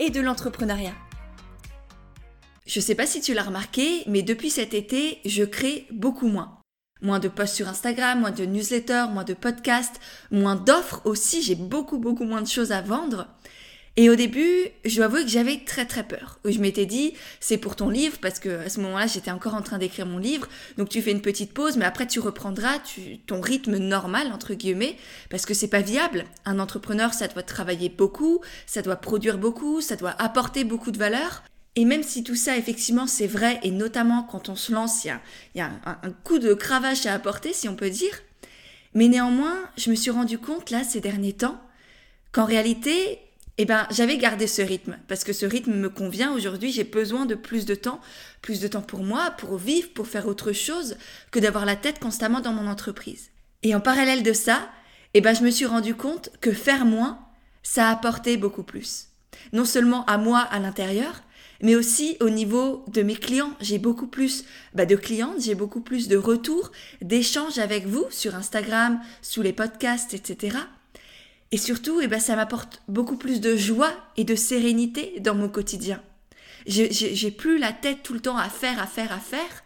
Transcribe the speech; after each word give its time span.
et 0.00 0.10
de 0.10 0.20
l'entrepreneuriat. 0.20 0.94
Je 2.66 2.80
sais 2.80 2.96
pas 2.96 3.06
si 3.06 3.20
tu 3.20 3.34
l'as 3.34 3.42
remarqué, 3.42 4.02
mais 4.06 4.22
depuis 4.22 4.50
cet 4.50 4.74
été, 4.74 5.20
je 5.24 5.44
crée 5.44 5.86
beaucoup 5.92 6.26
moins. 6.26 6.58
Moins 7.02 7.18
de 7.18 7.28
posts 7.28 7.54
sur 7.54 7.68
Instagram, 7.68 8.20
moins 8.20 8.30
de 8.30 8.44
newsletters, 8.44 9.06
moins 9.12 9.24
de 9.24 9.34
podcasts, 9.34 10.00
moins 10.30 10.56
d'offres 10.56 11.00
aussi, 11.04 11.42
j'ai 11.42 11.54
beaucoup 11.54 11.98
beaucoup 11.98 12.24
moins 12.24 12.42
de 12.42 12.48
choses 12.48 12.72
à 12.72 12.82
vendre. 12.82 13.28
Et 13.96 14.08
au 14.08 14.14
début, 14.14 14.68
je 14.84 14.96
dois 14.96 15.06
avouer 15.06 15.24
que 15.24 15.28
j'avais 15.28 15.64
très 15.64 15.84
très 15.84 16.04
peur. 16.04 16.38
Je 16.44 16.58
m'étais 16.60 16.86
dit, 16.86 17.14
c'est 17.40 17.58
pour 17.58 17.74
ton 17.74 17.90
livre, 17.90 18.18
parce 18.22 18.38
que 18.38 18.64
à 18.64 18.68
ce 18.68 18.80
moment-là, 18.80 19.06
j'étais 19.06 19.32
encore 19.32 19.54
en 19.54 19.62
train 19.62 19.78
d'écrire 19.78 20.06
mon 20.06 20.18
livre. 20.18 20.48
Donc 20.78 20.88
tu 20.88 21.02
fais 21.02 21.10
une 21.10 21.20
petite 21.20 21.52
pause, 21.52 21.76
mais 21.76 21.84
après 21.84 22.06
tu 22.06 22.20
reprendras 22.20 22.78
ton 23.26 23.40
rythme 23.40 23.76
normal, 23.78 24.30
entre 24.32 24.54
guillemets, 24.54 24.96
parce 25.28 25.44
que 25.44 25.54
c'est 25.54 25.68
pas 25.68 25.80
viable. 25.80 26.24
Un 26.44 26.60
entrepreneur, 26.60 27.12
ça 27.12 27.28
doit 27.28 27.42
travailler 27.42 27.88
beaucoup, 27.88 28.40
ça 28.66 28.80
doit 28.80 28.96
produire 28.96 29.38
beaucoup, 29.38 29.80
ça 29.80 29.96
doit 29.96 30.14
apporter 30.18 30.64
beaucoup 30.64 30.92
de 30.92 30.98
valeur. 30.98 31.42
Et 31.76 31.84
même 31.84 32.02
si 32.02 32.24
tout 32.24 32.36
ça, 32.36 32.56
effectivement, 32.56 33.06
c'est 33.06 33.26
vrai, 33.26 33.58
et 33.62 33.70
notamment 33.70 34.22
quand 34.22 34.48
on 34.48 34.56
se 34.56 34.72
lance, 34.72 35.04
il 35.04 35.12
y 35.56 35.60
a, 35.60 35.70
un, 35.84 35.98
un 36.02 36.10
coup 36.10 36.38
de 36.38 36.54
cravache 36.54 37.06
à 37.06 37.14
apporter, 37.14 37.52
si 37.52 37.68
on 37.68 37.76
peut 37.76 37.90
dire. 37.90 38.14
Mais 38.94 39.08
néanmoins, 39.08 39.58
je 39.76 39.90
me 39.90 39.94
suis 39.94 40.10
rendu 40.10 40.38
compte, 40.38 40.70
là, 40.70 40.84
ces 40.84 41.00
derniers 41.00 41.32
temps, 41.32 41.60
qu'en 42.32 42.44
réalité, 42.44 43.20
eh 43.62 43.66
ben, 43.66 43.86
j'avais 43.90 44.16
gardé 44.16 44.46
ce 44.46 44.62
rythme 44.62 44.96
parce 45.06 45.22
que 45.22 45.34
ce 45.34 45.44
rythme 45.44 45.74
me 45.74 45.90
convient. 45.90 46.32
Aujourd'hui, 46.32 46.72
j'ai 46.72 46.82
besoin 46.82 47.26
de 47.26 47.34
plus 47.34 47.66
de 47.66 47.74
temps, 47.74 48.00
plus 48.40 48.58
de 48.58 48.68
temps 48.68 48.80
pour 48.80 49.02
moi, 49.02 49.32
pour 49.32 49.58
vivre, 49.58 49.90
pour 49.92 50.06
faire 50.06 50.28
autre 50.28 50.52
chose 50.52 50.96
que 51.30 51.38
d'avoir 51.38 51.66
la 51.66 51.76
tête 51.76 51.98
constamment 51.98 52.40
dans 52.40 52.54
mon 52.54 52.66
entreprise. 52.66 53.28
Et 53.62 53.74
en 53.74 53.80
parallèle 53.80 54.22
de 54.22 54.32
ça, 54.32 54.70
eh 55.12 55.20
ben, 55.20 55.34
je 55.34 55.42
me 55.42 55.50
suis 55.50 55.66
rendu 55.66 55.94
compte 55.94 56.30
que 56.40 56.52
faire 56.52 56.86
moins, 56.86 57.18
ça 57.62 57.90
apportait 57.90 58.38
beaucoup 58.38 58.62
plus. 58.62 59.08
Non 59.52 59.66
seulement 59.66 60.06
à 60.06 60.16
moi 60.16 60.38
à 60.38 60.58
l'intérieur, 60.58 61.20
mais 61.60 61.74
aussi 61.74 62.16
au 62.20 62.30
niveau 62.30 62.86
de 62.88 63.02
mes 63.02 63.16
clients. 63.16 63.52
J'ai 63.60 63.78
beaucoup 63.78 64.06
plus 64.06 64.46
bah, 64.72 64.86
de 64.86 64.96
clientes, 64.96 65.38
j'ai 65.38 65.54
beaucoup 65.54 65.82
plus 65.82 66.08
de 66.08 66.16
retours, 66.16 66.72
d'échanges 67.02 67.58
avec 67.58 67.86
vous 67.86 68.06
sur 68.08 68.34
Instagram, 68.34 69.02
sous 69.20 69.42
les 69.42 69.52
podcasts, 69.52 70.14
etc. 70.14 70.56
Et 71.52 71.56
surtout, 71.56 72.00
eh 72.00 72.06
ben, 72.06 72.20
ça 72.20 72.36
m'apporte 72.36 72.82
beaucoup 72.88 73.16
plus 73.16 73.40
de 73.40 73.56
joie 73.56 73.92
et 74.16 74.24
de 74.24 74.34
sérénité 74.34 75.14
dans 75.20 75.34
mon 75.34 75.48
quotidien. 75.48 76.00
J'ai 76.66 77.30
plus 77.30 77.58
la 77.58 77.72
tête 77.72 78.02
tout 78.02 78.12
le 78.12 78.20
temps 78.20 78.36
à 78.36 78.48
faire, 78.48 78.80
à 78.80 78.86
faire, 78.86 79.12
à 79.12 79.18
faire, 79.18 79.64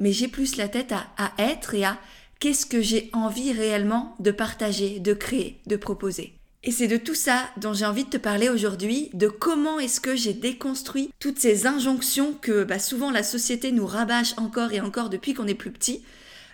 mais 0.00 0.12
j'ai 0.12 0.28
plus 0.28 0.56
la 0.56 0.68
tête 0.68 0.92
à, 0.92 1.06
à 1.16 1.32
être 1.38 1.74
et 1.74 1.84
à 1.84 1.98
qu'est-ce 2.40 2.66
que 2.66 2.82
j'ai 2.82 3.08
envie 3.12 3.52
réellement 3.52 4.16
de 4.18 4.30
partager, 4.30 4.98
de 4.98 5.14
créer, 5.14 5.60
de 5.66 5.76
proposer. 5.76 6.34
Et 6.66 6.70
c'est 6.70 6.88
de 6.88 6.96
tout 6.96 7.14
ça 7.14 7.48
dont 7.58 7.74
j'ai 7.74 7.84
envie 7.84 8.04
de 8.04 8.10
te 8.10 8.16
parler 8.16 8.48
aujourd'hui, 8.48 9.10
de 9.12 9.28
comment 9.28 9.78
est-ce 9.78 10.00
que 10.00 10.16
j'ai 10.16 10.32
déconstruit 10.32 11.10
toutes 11.20 11.38
ces 11.38 11.66
injonctions 11.66 12.32
que 12.40 12.64
bah, 12.64 12.78
souvent 12.78 13.10
la 13.10 13.22
société 13.22 13.70
nous 13.70 13.86
rabâche 13.86 14.34
encore 14.38 14.72
et 14.72 14.80
encore 14.80 15.10
depuis 15.10 15.34
qu'on 15.34 15.46
est 15.46 15.54
plus 15.54 15.70
petit. 15.70 16.02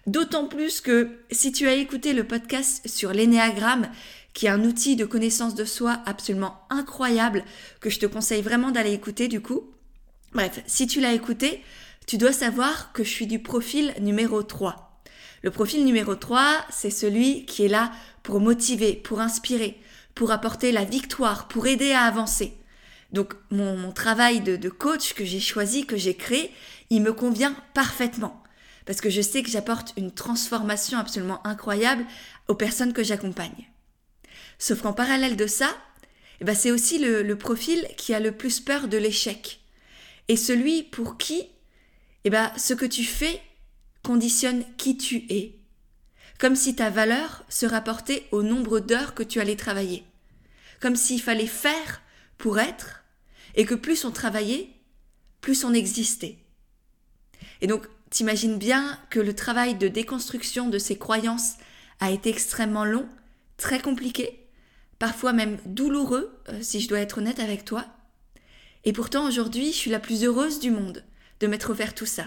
D'autant 0.06 0.47
plus 0.47 0.81
que 0.81 1.10
si 1.31 1.52
tu 1.52 1.69
as 1.69 1.75
écouté 1.75 2.12
le 2.12 2.25
podcast 2.25 2.82
sur 2.88 3.12
l'énéagramme, 3.12 3.88
qui 4.32 4.46
est 4.46 4.50
un 4.50 4.64
outil 4.64 4.96
de 4.96 5.04
connaissance 5.04 5.54
de 5.54 5.64
soi 5.64 6.00
absolument 6.06 6.60
incroyable 6.70 7.44
que 7.80 7.91
je 7.91 7.98
te 7.98 8.06
conseille 8.06 8.42
vraiment 8.42 8.70
d'aller 8.70 8.92
écouter 8.92 9.28
du 9.28 9.41
coup. 9.41 9.70
Bref, 10.32 10.62
si 10.66 10.86
tu 10.86 11.00
l'as 11.00 11.12
écouté, 11.12 11.62
tu 12.06 12.18
dois 12.18 12.32
savoir 12.32 12.92
que 12.92 13.04
je 13.04 13.10
suis 13.10 13.26
du 13.26 13.40
profil 13.40 13.92
numéro 14.00 14.42
3. 14.42 15.02
Le 15.42 15.50
profil 15.50 15.84
numéro 15.84 16.14
3, 16.14 16.66
c'est 16.70 16.90
celui 16.90 17.46
qui 17.46 17.64
est 17.64 17.69
là 17.69 17.92
pour 18.22 18.40
motiver, 18.40 18.94
pour 18.94 19.20
inspirer, 19.20 19.80
pour 20.14 20.30
apporter 20.30 20.70
la 20.70 20.84
victoire, 20.84 21.48
pour 21.48 21.66
aider 21.66 21.92
à 21.92 22.02
avancer. 22.02 22.52
Donc 23.12 23.34
mon, 23.50 23.90
travail 23.92 24.40
de, 24.40 24.56
de 24.56 24.69
coach 24.69 25.14
que 25.14 25.24
j'ai 25.24 25.40
choisi, 25.40 25.86
que 25.86 25.96
j'ai 25.96 26.14
créé, 26.14 26.52
il 26.90 27.02
me 27.02 27.12
convient 27.12 27.56
parfaitement. 27.74 28.42
Parce 28.86 29.00
que 29.00 29.10
je 29.10 29.20
sais 29.20 29.42
que 29.42 29.50
j'apporte 29.50 29.92
une 29.96 30.12
transformation 30.12 30.98
absolument 30.98 31.44
incroyable 31.46 32.04
aux 32.48 32.54
personnes 32.54 32.92
que 32.92 33.02
j'accompagne. 33.02 33.69
Sauf 34.60 34.82
qu'en 34.82 34.93
parallèle 34.93 35.37
de 35.37 35.47
ça, 35.47 35.75
eh 36.41 36.44
ben 36.44 36.54
c'est 36.54 36.71
aussi 36.71 36.98
le, 36.98 37.34
profil 37.34 37.88
qui 37.97 38.12
a 38.15 38.21
le 38.21 38.31
plus 38.31 38.60
peur 38.60 38.88
de 38.88 38.98
l'échec. 38.98 39.60
Et 40.28 40.37
celui 40.37 40.82
pour 40.82 41.16
qui 41.16 41.48
eh 42.25 42.31
ben, 42.31 42.53
ce 42.59 42.75
que 42.75 42.84
tu 42.84 43.03
fais 43.03 43.41
conditionne 44.04 44.62
qui 44.76 44.99
tu 44.99 45.25
es. 45.31 45.56
Comme 46.38 46.56
si 46.56 46.76
ta 46.76 46.91
valeur 46.91 47.44
se 47.49 47.65
rapportait 47.65 48.26
au 48.32 48.43
nombre 48.43 48.81
d'heures 48.81 49.15
que 49.15 49.22
tu 49.22 49.41
allais 49.41 49.56
travailler. 49.56 50.04
Comme 50.78 50.97
s'il 50.97 51.22
fallait 51.22 51.47
faire 51.47 52.03
pour 52.37 52.59
être, 52.59 53.03
et 53.54 53.65
que 53.65 53.75
plus 53.75 54.04
on 54.04 54.10
travaillait, 54.10 54.69
plus 55.41 55.65
on 55.65 55.72
existait. 55.72 56.37
Et 57.62 57.66
donc, 57.66 57.87
t'imagines 58.10 58.59
bien 58.59 58.99
que 59.09 59.20
le 59.20 59.34
travail 59.34 59.75
de 59.75 59.88
déconstruction 59.88 60.69
de 60.69 60.78
ces 60.78 60.99
croyances 60.99 61.54
a 61.99 62.10
été 62.10 62.28
extrêmement 62.28 62.84
long, 62.84 63.09
très 63.56 63.81
compliqué, 63.81 64.39
parfois 65.00 65.33
même 65.33 65.59
douloureux, 65.66 66.31
euh, 66.50 66.59
si 66.61 66.78
je 66.78 66.88
dois 66.88 67.00
être 67.00 67.19
honnête 67.19 67.41
avec 67.41 67.65
toi. 67.65 67.87
Et 68.84 68.93
pourtant 68.93 69.27
aujourd'hui, 69.27 69.72
je 69.72 69.77
suis 69.77 69.91
la 69.91 69.99
plus 69.99 70.22
heureuse 70.25 70.61
du 70.61 70.71
monde 70.71 71.03
de 71.41 71.47
m'être 71.49 71.71
offert 71.71 71.94
tout 71.94 72.06
ça. 72.06 72.27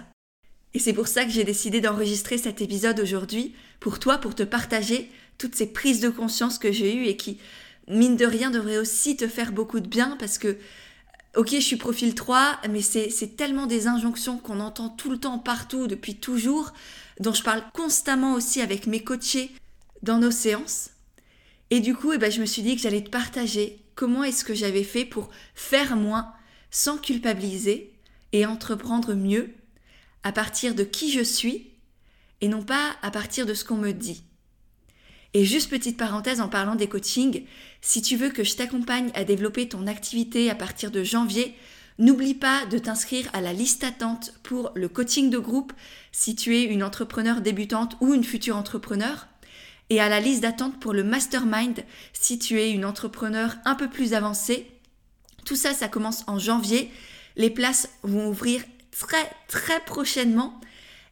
Et 0.73 0.79
c'est 0.79 0.93
pour 0.93 1.07
ça 1.07 1.23
que 1.23 1.31
j'ai 1.31 1.43
décidé 1.43 1.81
d'enregistrer 1.81 2.37
cet 2.37 2.61
épisode 2.61 2.99
aujourd'hui, 2.99 3.53
pour 3.79 3.99
toi, 3.99 4.17
pour 4.17 4.33
te 4.33 4.43
partager 4.43 5.09
toutes 5.37 5.55
ces 5.55 5.67
prises 5.67 5.99
de 5.99 6.09
conscience 6.09 6.57
que 6.57 6.71
j'ai 6.71 6.95
eues 6.95 7.05
et 7.05 7.15
qui, 7.15 7.37
mine 7.87 8.17
de 8.17 8.25
rien, 8.25 8.49
devraient 8.49 8.79
aussi 8.79 9.15
te 9.15 9.27
faire 9.27 9.51
beaucoup 9.51 9.79
de 9.79 9.87
bien 9.87 10.17
parce 10.17 10.39
que, 10.39 10.57
ok, 11.35 11.49
je 11.51 11.59
suis 11.59 11.75
profil 11.75 12.15
3, 12.15 12.59
mais 12.71 12.81
c'est 12.81 13.35
tellement 13.37 13.67
des 13.67 13.85
injonctions 13.85 14.39
qu'on 14.39 14.59
entend 14.59 14.89
tout 14.89 15.11
le 15.11 15.19
temps, 15.19 15.37
partout, 15.37 15.85
depuis 15.85 16.15
toujours, 16.15 16.73
dont 17.19 17.33
je 17.33 17.43
parle 17.43 17.63
constamment 17.73 18.33
aussi 18.33 18.61
avec 18.61 18.87
mes 18.87 19.03
coachés 19.03 19.51
dans 20.01 20.17
nos 20.17 20.31
séances. 20.31 20.92
Et 21.73 21.79
du 21.79 21.95
coup, 21.95 22.13
eh 22.13 22.19
ben, 22.19 22.31
je 22.31 22.39
me 22.39 22.45
suis 22.45 22.61
dit 22.61 22.75
que 22.75 22.83
j'allais 22.83 23.03
te 23.03 23.09
partager 23.09 23.79
comment 23.95 24.23
est-ce 24.23 24.45
que 24.45 24.53
j'avais 24.53 24.83
fait 24.83 25.05
pour 25.05 25.31
faire 25.55 25.95
moins 25.95 26.31
sans 26.69 26.99
culpabiliser 26.99 27.91
et 28.31 28.45
entreprendre 28.45 29.15
mieux 29.15 29.55
à 30.21 30.31
partir 30.31 30.75
de 30.75 30.83
qui 30.83 31.11
je 31.11 31.23
suis 31.23 31.71
et 32.41 32.47
non 32.47 32.61
pas 32.61 32.95
à 33.01 33.09
partir 33.09 33.47
de 33.47 33.55
ce 33.55 33.65
qu'on 33.65 33.77
me 33.77 33.91
dit. 33.91 34.23
Et 35.33 35.45
juste 35.45 35.71
petite 35.71 35.97
parenthèse 35.97 36.41
en 36.41 36.47
parlant 36.47 36.75
des 36.75 36.87
coachings, 36.87 37.43
si 37.81 38.03
tu 38.03 38.17
veux 38.17 38.29
que 38.29 38.43
je 38.43 38.55
t'accompagne 38.55 39.09
à 39.15 39.23
développer 39.23 39.67
ton 39.67 39.87
activité 39.87 40.51
à 40.51 40.55
partir 40.55 40.91
de 40.91 41.03
janvier, 41.03 41.55
n'oublie 41.97 42.35
pas 42.35 42.67
de 42.67 42.77
t'inscrire 42.77 43.31
à 43.33 43.41
la 43.41 43.51
liste 43.51 43.83
attente 43.83 44.31
pour 44.43 44.73
le 44.75 44.89
coaching 44.89 45.31
de 45.31 45.39
groupe 45.39 45.73
si 46.11 46.35
tu 46.35 46.55
es 46.55 46.65
une 46.65 46.83
entrepreneur 46.83 47.41
débutante 47.41 47.97
ou 47.99 48.13
une 48.13 48.23
future 48.23 48.57
entrepreneur 48.57 49.27
et 49.93 49.99
à 49.99 50.09
la 50.09 50.19
liste 50.19 50.41
d'attente 50.41 50.79
pour 50.79 50.91
le 50.91 51.03
mastermind 51.03 51.83
si 52.13 52.39
tu 52.39 52.59
es 52.59 52.71
une 52.71 52.83
entrepreneur 52.83 53.55
un 53.63 53.75
peu 53.75 53.87
plus 53.87 54.15
avancée. 54.15 54.67
Tout 55.45 55.55
ça, 55.55 55.73
ça 55.73 55.87
commence 55.87 56.23
en 56.25 56.39
janvier. 56.39 56.89
Les 57.35 57.51
places 57.51 57.89
vont 58.01 58.27
ouvrir 58.27 58.63
très 58.91 59.29
très 59.47 59.79
prochainement. 59.81 60.59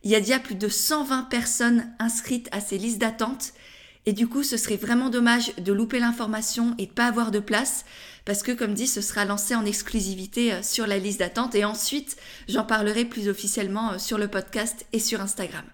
Il 0.04 0.10
y 0.10 0.16
a 0.16 0.20
déjà 0.20 0.40
plus 0.40 0.56
de 0.56 0.68
120 0.68 1.24
personnes 1.24 1.94
inscrites 2.00 2.50
à 2.52 2.60
ces 2.60 2.80
listes 2.80 2.98
d'attente. 2.98 3.54
Et 4.08 4.14
du 4.14 4.28
coup, 4.28 4.42
ce 4.42 4.58
serait 4.58 4.78
vraiment 4.78 5.12
dommage 5.12 5.56
de 5.58 5.74
louper 5.74 6.00
l'information 6.00 6.74
et 6.80 6.88
de 6.88 6.92
pas 6.92 7.06
avoir 7.06 7.30
de 7.30 7.40
place 7.40 7.86
parce 8.26 8.42
que, 8.42 8.52
comme 8.52 8.74
dit, 8.74 8.88
ce 8.88 9.02
sera 9.02 9.26
lancé 9.26 9.54
en 9.54 9.64
exclusivité 9.64 10.54
euh, 10.54 10.64
sur 10.64 10.88
la 10.88 10.98
liste 10.98 11.20
d'attente 11.20 11.54
et 11.54 11.66
ensuite, 11.66 12.18
j'en 12.48 12.64
parlerai 12.64 13.06
plus 13.06 13.30
officiellement 13.30 13.92
euh, 13.92 13.98
sur 14.00 14.18
le 14.18 14.28
podcast 14.28 14.88
et 14.92 15.00
sur 15.00 15.22
Instagram. 15.22 15.66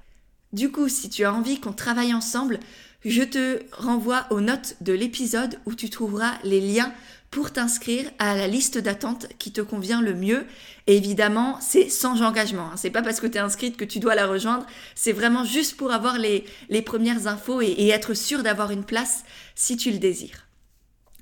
Du 0.53 0.71
coup, 0.71 0.87
si 0.87 1.09
tu 1.09 1.25
as 1.25 1.33
envie 1.33 1.59
qu'on 1.59 1.73
travaille 1.73 2.13
ensemble, 2.13 2.59
je 3.05 3.23
te 3.23 3.61
renvoie 3.71 4.27
aux 4.31 4.41
notes 4.41 4.75
de 4.81 4.93
l'épisode 4.93 5.59
où 5.65 5.73
tu 5.73 5.89
trouveras 5.89 6.33
les 6.43 6.61
liens 6.61 6.93
pour 7.31 7.51
t'inscrire 7.51 8.09
à 8.19 8.35
la 8.35 8.47
liste 8.47 8.77
d'attente 8.77 9.27
qui 9.37 9.51
te 9.51 9.61
convient 9.61 10.01
le 10.01 10.13
mieux. 10.13 10.45
Et 10.87 10.95
évidemment, 10.95 11.59
c'est 11.61 11.89
sans 11.89 12.21
engagement. 12.21 12.71
Hein. 12.71 12.77
C'est 12.77 12.89
pas 12.89 13.01
parce 13.01 13.19
que 13.19 13.27
tu 13.27 13.37
es 13.37 13.41
inscrite 13.41 13.77
que 13.77 13.85
tu 13.85 13.99
dois 13.99 14.15
la 14.15 14.27
rejoindre. 14.27 14.65
C'est 14.95 15.11
vraiment 15.11 15.43
juste 15.43 15.75
pour 15.77 15.91
avoir 15.91 16.17
les, 16.17 16.45
premières 16.85 17.27
infos 17.27 17.61
et, 17.61 17.67
et 17.67 17.89
être 17.89 18.13
sûr 18.13 18.43
d'avoir 18.43 18.71
une 18.71 18.85
place 18.85 19.23
si 19.55 19.77
tu 19.77 19.91
le 19.91 19.99
désires. 19.99 20.47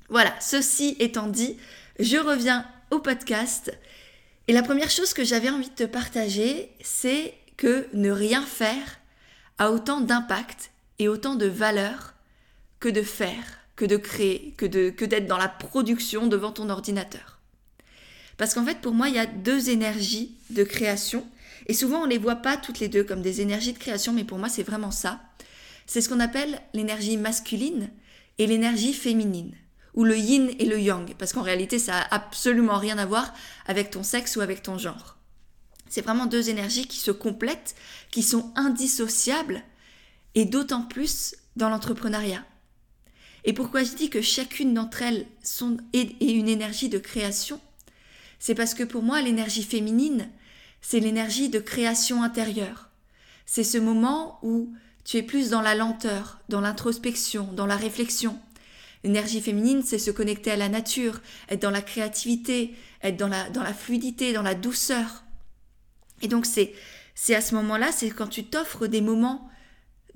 Voilà, 0.08 0.32
ceci 0.40 0.96
étant 1.00 1.26
dit, 1.26 1.56
je 1.98 2.16
reviens 2.16 2.66
au 2.90 3.00
podcast. 3.00 3.76
Et 4.48 4.52
la 4.52 4.62
première 4.62 4.90
chose 4.90 5.12
que 5.12 5.24
j'avais 5.24 5.50
envie 5.50 5.70
de 5.70 5.74
te 5.74 5.84
partager, 5.84 6.70
c'est 6.80 7.34
que 7.56 7.88
ne 7.92 8.10
rien 8.10 8.42
faire 8.42 9.00
a 9.58 9.72
autant 9.72 10.00
d'impact 10.00 10.70
et 10.98 11.08
autant 11.08 11.34
de 11.34 11.46
valeur 11.46 12.14
que 12.80 12.88
de 12.88 13.02
faire, 13.02 13.58
que 13.76 13.84
de 13.84 13.96
créer, 13.96 14.54
que 14.56 14.66
de 14.66 14.90
que 14.90 15.04
d'être 15.04 15.26
dans 15.26 15.38
la 15.38 15.48
production 15.48 16.26
devant 16.26 16.52
ton 16.52 16.70
ordinateur. 16.70 17.36
Parce 18.36 18.54
qu'en 18.54 18.64
fait, 18.64 18.80
pour 18.80 18.92
moi, 18.92 19.08
il 19.08 19.14
y 19.14 19.18
a 19.18 19.26
deux 19.26 19.70
énergies 19.70 20.36
de 20.50 20.62
création. 20.62 21.26
Et 21.68 21.74
souvent, 21.74 22.02
on 22.02 22.06
ne 22.06 22.10
les 22.10 22.18
voit 22.18 22.36
pas 22.36 22.56
toutes 22.56 22.80
les 22.80 22.88
deux 22.88 23.02
comme 23.02 23.22
des 23.22 23.40
énergies 23.40 23.72
de 23.72 23.78
création, 23.78 24.12
mais 24.12 24.24
pour 24.24 24.38
moi, 24.38 24.48
c'est 24.48 24.62
vraiment 24.62 24.90
ça. 24.90 25.20
C'est 25.86 26.00
ce 26.00 26.08
qu'on 26.08 26.20
appelle 26.20 26.60
l'énergie 26.74 27.16
masculine 27.16 27.90
et 28.38 28.46
l'énergie 28.46 28.92
féminine, 28.92 29.54
ou 29.94 30.04
le 30.04 30.16
yin 30.16 30.50
et 30.58 30.66
le 30.66 30.78
yang, 30.78 31.14
parce 31.14 31.32
qu'en 31.32 31.42
réalité, 31.42 31.78
ça 31.78 31.98
a 31.98 32.14
absolument 32.14 32.76
rien 32.76 32.98
à 32.98 33.06
voir 33.06 33.32
avec 33.66 33.90
ton 33.90 34.02
sexe 34.02 34.36
ou 34.36 34.40
avec 34.40 34.62
ton 34.62 34.78
genre. 34.78 35.16
C'est 35.88 36.02
vraiment 36.02 36.26
deux 36.26 36.50
énergies 36.50 36.86
qui 36.86 36.98
se 36.98 37.10
complètent, 37.10 37.74
qui 38.10 38.22
sont 38.22 38.52
indissociables, 38.56 39.62
et 40.36 40.44
d'autant 40.44 40.82
plus 40.82 41.34
dans 41.56 41.68
l'entrepreneuriat. 41.68 42.44
Et 43.44 43.52
pourquoi 43.52 43.82
je 43.82 43.94
dis 43.94 44.10
que 44.10 44.22
chacune 44.22 44.74
d'entre 44.74 45.02
elles 45.02 45.26
sont, 45.42 45.78
est 45.92 46.20
une 46.20 46.48
énergie 46.48 46.88
de 46.88 46.98
création? 46.98 47.60
C'est 48.38 48.54
parce 48.54 48.74
que 48.74 48.84
pour 48.84 49.02
moi, 49.02 49.22
l'énergie 49.22 49.62
féminine, 49.62 50.28
c'est 50.80 51.00
l'énergie 51.00 51.48
de 51.48 51.58
création 51.58 52.22
intérieure. 52.22 52.90
C'est 53.46 53.64
ce 53.64 53.78
moment 53.78 54.38
où 54.42 54.72
tu 55.04 55.16
es 55.16 55.22
plus 55.22 55.50
dans 55.50 55.62
la 55.62 55.74
lenteur, 55.74 56.40
dans 56.48 56.60
l'introspection, 56.60 57.52
dans 57.52 57.66
la 57.66 57.76
réflexion. 57.76 58.38
L'énergie 59.04 59.40
féminine, 59.40 59.82
c'est 59.84 59.98
se 59.98 60.10
connecter 60.10 60.50
à 60.50 60.56
la 60.56 60.68
nature, 60.68 61.20
être 61.48 61.62
dans 61.62 61.70
la 61.70 61.82
créativité, 61.82 62.74
être 63.02 63.16
dans 63.16 63.28
la, 63.28 63.48
dans 63.50 63.62
la 63.62 63.72
fluidité, 63.72 64.32
dans 64.32 64.42
la 64.42 64.54
douceur. 64.54 65.22
Et 66.22 66.28
donc 66.28 66.44
c'est, 66.44 66.74
c'est 67.14 67.36
à 67.36 67.40
ce 67.40 67.54
moment-là, 67.54 67.92
c'est 67.92 68.10
quand 68.10 68.26
tu 68.26 68.44
t'offres 68.44 68.88
des 68.88 69.00
moments 69.00 69.48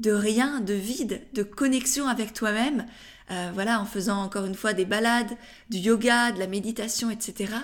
de 0.01 0.11
rien, 0.11 0.61
de 0.61 0.75
vide, 0.75 1.23
de 1.33 1.43
connexion 1.45 2.09
avec 2.09 2.33
toi-même, 2.33 2.87
euh, 3.31 3.51
voilà, 3.55 3.81
en 3.81 3.85
faisant 3.85 4.21
encore 4.23 4.45
une 4.45 4.57
fois 4.57 4.73
des 4.73 4.85
balades, 4.85 5.37
du 5.69 5.79
yoga, 5.79 6.33
de 6.33 6.41
la 6.41 6.49
méditation, 6.49 7.11
etc 7.11 7.55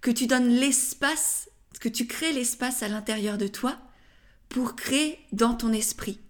que 0.00 0.10
tu 0.10 0.26
donnes 0.26 0.48
l'espace, 0.48 1.50
que 1.80 1.88
tu 1.88 2.06
crées 2.06 2.32
l'espace 2.32 2.82
à 2.82 2.88
l'intérieur 2.88 3.38
de 3.38 3.48
toi 3.48 3.76
pour 4.48 4.76
créer 4.76 5.18
dans 5.32 5.54
ton 5.54 5.72
esprit. 5.72 6.20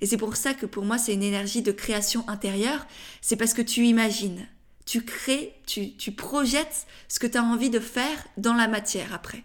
Et 0.00 0.06
c'est 0.06 0.16
pour 0.16 0.36
ça 0.36 0.54
que 0.54 0.66
pour 0.66 0.84
moi 0.84 0.98
c'est 0.98 1.14
une 1.14 1.22
énergie 1.22 1.62
de 1.62 1.72
création 1.72 2.28
intérieure, 2.28 2.86
c'est 3.20 3.36
parce 3.36 3.54
que 3.54 3.62
tu 3.62 3.86
imagines, 3.86 4.46
tu 4.86 5.04
crées, 5.04 5.60
tu, 5.66 5.96
tu 5.96 6.12
projettes 6.12 6.86
ce 7.08 7.18
que 7.18 7.26
tu 7.26 7.38
as 7.38 7.42
envie 7.42 7.70
de 7.70 7.80
faire 7.80 8.24
dans 8.36 8.54
la 8.54 8.68
matière 8.68 9.12
après. 9.12 9.42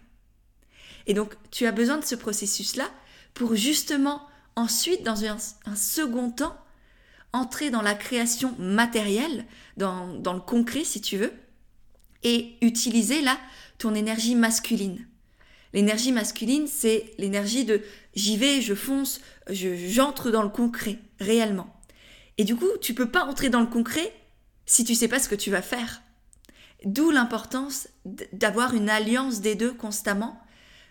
Et 1.06 1.14
donc 1.14 1.34
tu 1.50 1.66
as 1.66 1.72
besoin 1.72 1.98
de 1.98 2.04
ce 2.04 2.14
processus-là 2.14 2.88
pour 3.34 3.56
justement 3.56 4.26
ensuite, 4.56 5.02
dans 5.02 5.24
un, 5.24 5.38
second 5.76 6.30
temps, 6.30 6.56
entrer 7.32 7.70
dans 7.70 7.82
la 7.82 7.94
création 7.94 8.54
matérielle, 8.58 9.44
dans, 9.76 10.14
dans 10.14 10.32
le 10.32 10.40
concret 10.40 10.84
si 10.84 11.00
tu 11.00 11.16
veux, 11.16 11.32
et 12.22 12.56
utiliser 12.62 13.20
là 13.20 13.38
ton 13.78 13.94
énergie 13.94 14.34
masculine. 14.34 15.06
L'énergie 15.72 16.12
masculine, 16.12 16.68
c'est 16.68 17.12
l'énergie 17.18 17.64
de 17.64 17.82
j'y 18.14 18.36
vais, 18.36 18.60
je 18.60 18.74
fonce, 18.74 19.20
j'entre 19.50 20.30
dans 20.30 20.42
le 20.42 20.48
concret, 20.48 20.98
réellement. 21.18 21.74
Et 22.38 22.44
du 22.44 22.54
coup, 22.54 22.70
tu 22.80 22.94
peux 22.94 23.10
pas 23.10 23.24
entrer 23.24 23.50
dans 23.50 23.60
le 23.60 23.66
concret 23.66 24.14
si 24.66 24.84
tu 24.84 24.94
sais 24.94 25.08
pas 25.08 25.18
ce 25.18 25.28
que 25.28 25.34
tu 25.34 25.50
vas 25.50 25.62
faire. 25.62 26.02
D'où 26.84 27.10
l'importance 27.10 27.88
d'avoir 28.32 28.74
une 28.74 28.88
alliance 28.88 29.40
des 29.40 29.54
deux 29.54 29.72
constamment, 29.72 30.40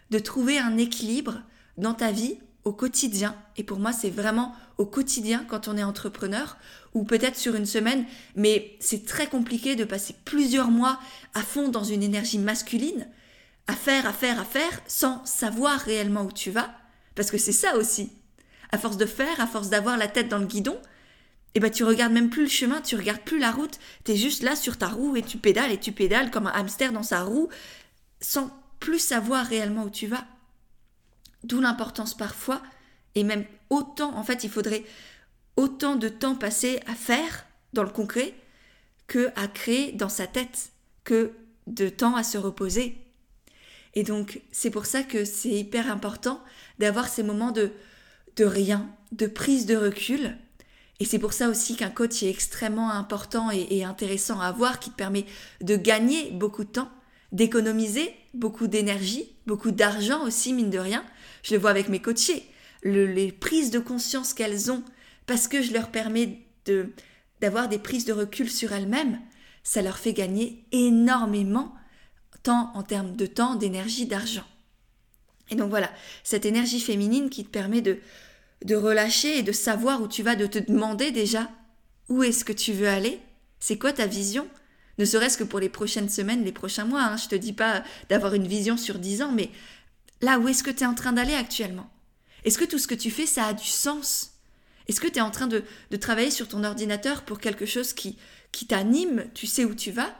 de 0.10 0.20
trouver 0.20 0.60
un 0.60 0.78
équilibre 0.78 1.42
dans 1.78 1.94
ta 1.94 2.12
vie 2.12 2.38
au 2.66 2.72
quotidien. 2.72 3.36
Et 3.58 3.64
pour 3.64 3.80
moi, 3.80 3.92
c'est 3.94 4.10
vraiment 4.10 4.56
au 4.78 4.86
quotidien 4.86 5.46
quand 5.48 5.68
on 5.68 5.78
est 5.78 5.84
entrepreneur, 5.84 6.58
ou 6.94 7.04
peut-être 7.04 7.38
sur 7.38 7.56
une 7.56 7.66
semaine, 7.66 8.06
mais 8.36 8.76
c'est 8.80 9.06
très 9.06 9.28
compliqué 9.28 9.76
de 9.76 9.84
passer 9.84 10.16
plusieurs 10.26 10.72
mois 10.72 11.00
à 11.34 11.42
fond 11.42 11.70
dans 11.70 11.84
une 11.84 12.04
énergie 12.04 12.40
masculine, 12.40 13.08
à 13.68 13.74
faire, 13.74 14.06
à 14.06 14.14
faire, 14.14 14.40
à 14.40 14.46
faire, 14.46 14.82
sans 14.88 15.26
savoir 15.26 15.80
réellement 15.80 16.24
où 16.24 16.32
tu 16.32 16.52
vas, 16.52 16.72
parce 17.16 17.32
que 17.32 17.38
c'est 17.38 17.52
ça 17.52 17.78
aussi. 17.78 18.12
À 18.72 18.78
force 18.78 18.98
de 18.98 19.06
faire, 19.06 19.40
à 19.40 19.48
force 19.48 19.70
d'avoir 19.70 19.98
la 19.98 20.08
tête 20.08 20.30
dans 20.30 20.40
le 20.40 20.48
guidon, 20.48 20.80
eh 21.56 21.60
ben 21.60 21.70
tu 21.70 21.84
regardes 21.84 22.14
même 22.14 22.30
plus 22.30 22.44
le 22.44 22.50
chemin, 22.50 22.82
tu 22.82 22.96
regardes 22.96 23.22
plus 23.22 23.38
la 23.38 23.52
route, 23.52 23.80
tu 24.06 24.14
es 24.14 24.16
juste 24.16 24.42
là 24.42 24.56
sur 24.56 24.78
ta 24.78 24.88
roue 24.88 25.16
et 25.16 25.22
tu 25.22 25.38
pédales 25.38 25.72
et 25.72 25.80
tu 25.80 25.92
pédales 25.92 26.32
comme 26.32 26.48
un 26.48 26.52
hamster 26.52 26.92
dans 26.92 27.04
sa 27.04 27.22
roue, 27.22 27.50
sans 28.22 28.50
plus 28.80 29.00
savoir 29.00 29.46
réellement 29.46 29.84
où 29.84 29.90
tu 29.90 30.08
vas. 30.08 30.26
D'où 31.44 31.60
l'importance 31.60 32.16
parfois, 32.16 32.62
et 33.16 33.24
même 33.24 33.46
autant, 33.70 34.16
en 34.18 34.24
fait, 34.24 34.44
il 34.44 34.50
faudrait 34.50 34.84
autant 35.56 35.96
de 35.96 36.10
temps 36.10 36.36
passé 36.36 36.80
à 36.88 36.96
faire 36.96 37.46
dans 37.74 37.84
le 37.84 37.90
concret 37.90 38.34
que 39.08 39.30
à 39.36 39.48
créer 39.48 39.92
dans 39.92 40.10
sa 40.10 40.28
tête, 40.28 40.72
que 41.04 41.32
de 41.68 41.90
temps 41.90 42.16
à 42.16 42.24
se 42.24 42.38
reposer. 42.38 42.98
Et 43.94 44.04
donc, 44.04 44.42
c'est 44.52 44.72
pour 44.72 44.86
ça 44.86 45.04
que 45.04 45.26
c'est 45.26 45.50
hyper 45.50 45.92
important 45.92 46.42
d'avoir 46.80 47.08
ces 47.08 47.24
moments 47.24 47.52
de, 47.52 47.72
de 48.38 48.46
rien, 48.46 48.90
de 49.12 49.28
prise 49.28 49.66
de 49.66 49.76
recul. 49.76 50.36
Et 51.00 51.06
c'est 51.06 51.20
pour 51.20 51.34
ça 51.34 51.50
aussi 51.50 51.76
qu'un 51.76 51.90
coach 51.90 52.24
est 52.24 52.30
extrêmement 52.30 52.90
important 52.92 53.52
et, 53.52 53.68
et 53.70 53.84
intéressant 53.84 54.40
à 54.40 54.48
avoir, 54.48 54.80
qui 54.80 54.90
te 54.90 54.96
permet 54.96 55.26
de 55.62 55.76
gagner 55.76 56.32
beaucoup 56.32 56.64
de 56.64 56.70
temps, 56.70 56.90
d'économiser 57.32 58.16
beaucoup 58.34 58.68
d'énergie, 58.68 59.33
beaucoup 59.46 59.72
d'argent 59.72 60.24
aussi, 60.26 60.54
mine 60.54 60.70
de 60.70 60.80
rien. 60.80 61.04
Je 61.44 61.54
le 61.54 61.60
vois 61.60 61.72
avec 61.72 61.90
mes 61.90 62.02
coachés 62.02 62.44
les 62.84 63.32
prises 63.32 63.72
de 63.72 63.80
conscience 63.80 64.34
qu'elles 64.34 64.72
ont, 64.72 64.84
parce 65.26 65.48
que 65.48 65.62
je 65.62 65.74
leur 65.74 65.90
permets 65.90 66.40
de 66.66 66.90
d'avoir 67.42 67.68
des 67.68 67.80
prises 67.80 68.06
de 68.06 68.14
recul 68.14 68.50
sur 68.50 68.72
elles-mêmes, 68.72 69.20
ça 69.64 69.82
leur 69.82 69.98
fait 69.98 70.14
gagner 70.14 70.64
énormément, 70.72 71.76
tant 72.42 72.72
en 72.74 72.84
termes 72.84 73.18
de 73.18 73.26
temps, 73.26 73.56
d'énergie, 73.56 74.06
d'argent. 74.06 74.46
Et 75.50 75.56
donc 75.56 75.70
voilà, 75.70 75.92
cette 76.24 76.46
énergie 76.46 76.80
féminine 76.80 77.30
qui 77.30 77.44
te 77.44 77.50
permet 77.50 77.82
de, 77.82 78.00
de 78.64 78.76
relâcher 78.76 79.40
et 79.40 79.44
de 79.44 79.52
savoir 79.52 80.02
où 80.02 80.08
tu 80.08 80.24
vas, 80.24 80.38
de 80.38 80.48
te 80.48 80.58
demander 80.58 81.12
déjà 81.12 81.50
où 82.08 82.24
est-ce 82.24 82.46
que 82.46 82.54
tu 82.54 82.72
veux 82.72 82.88
aller, 82.88 83.20
c'est 83.60 83.78
quoi 83.78 83.92
ta 83.92 84.06
vision, 84.06 84.48
ne 84.98 85.06
serait-ce 85.06 85.38
que 85.38 85.44
pour 85.44 85.60
les 85.60 85.70
prochaines 85.70 86.10
semaines, 86.10 86.44
les 86.44 86.52
prochains 86.52 86.86
mois. 86.86 87.04
Hein. 87.04 87.18
Je 87.18 87.28
te 87.28 87.36
dis 87.36 87.54
pas 87.54 87.84
d'avoir 88.10 88.34
une 88.34 88.48
vision 88.48 88.78
sur 88.78 89.00
dix 89.00 89.22
ans, 89.22 89.32
mais 89.32 89.50
là 90.22 90.40
où 90.40 90.48
est-ce 90.48 90.64
que 90.64 90.72
tu 90.72 90.84
es 90.84 90.88
en 90.88 90.96
train 90.96 91.14
d'aller 91.14 91.34
actuellement? 91.34 91.90
Est-ce 92.44 92.58
que 92.58 92.66
tout 92.66 92.80
ce 92.80 92.88
que 92.88 92.96
tu 92.96 93.10
fais, 93.10 93.26
ça 93.26 93.46
a 93.46 93.54
du 93.54 93.66
sens? 93.66 94.32
Est-ce 94.88 95.00
que 95.00 95.08
tu 95.08 95.18
es 95.18 95.22
en 95.22 95.32
train 95.32 95.48
de, 95.48 95.64
travailler 95.98 96.32
sur 96.32 96.48
ton 96.48 96.64
ordinateur 96.64 97.24
pour 97.24 97.40
quelque 97.40 97.66
chose 97.66 97.94
qui, 97.94 98.18
qui 98.52 98.68
t'anime, 98.68 99.26
tu 99.34 99.48
sais 99.48 99.66
où 99.66 99.74
tu 99.74 99.92
vas? 99.92 100.14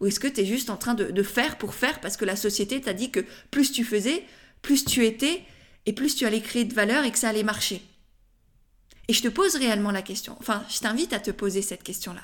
Ou 0.00 0.06
est-ce 0.06 0.20
que 0.20 0.28
tu 0.28 0.40
es 0.40 0.46
juste 0.46 0.70
en 0.70 0.76
train 0.76 0.94
de, 0.94 1.22
faire 1.22 1.58
pour 1.58 1.74
faire 1.74 2.00
parce 2.00 2.16
que 2.16 2.24
la 2.24 2.36
société 2.36 2.80
t'a 2.80 2.92
dit 2.92 3.10
que 3.10 3.24
plus 3.50 3.72
tu 3.72 3.84
faisais, 3.84 4.24
plus 4.62 4.84
tu 4.84 5.04
étais, 5.04 5.44
et 5.84 5.92
plus 5.92 6.16
tu 6.16 6.26
allais 6.26 6.40
créer 6.40 6.64
de 6.64 6.74
valeur 6.74 7.04
et 7.04 7.12
que 7.12 7.18
ça 7.18 7.28
allait 7.28 7.42
marcher? 7.42 7.82
Et 9.08 9.12
je 9.12 9.22
te 9.22 9.28
pose 9.28 9.54
réellement 9.54 9.92
la 9.92 10.02
question, 10.02 10.36
enfin 10.40 10.64
je 10.68 10.80
t'invite 10.80 11.12
à 11.12 11.20
te 11.20 11.30
poser 11.30 11.62
cette 11.62 11.84
question-là. 11.84 12.22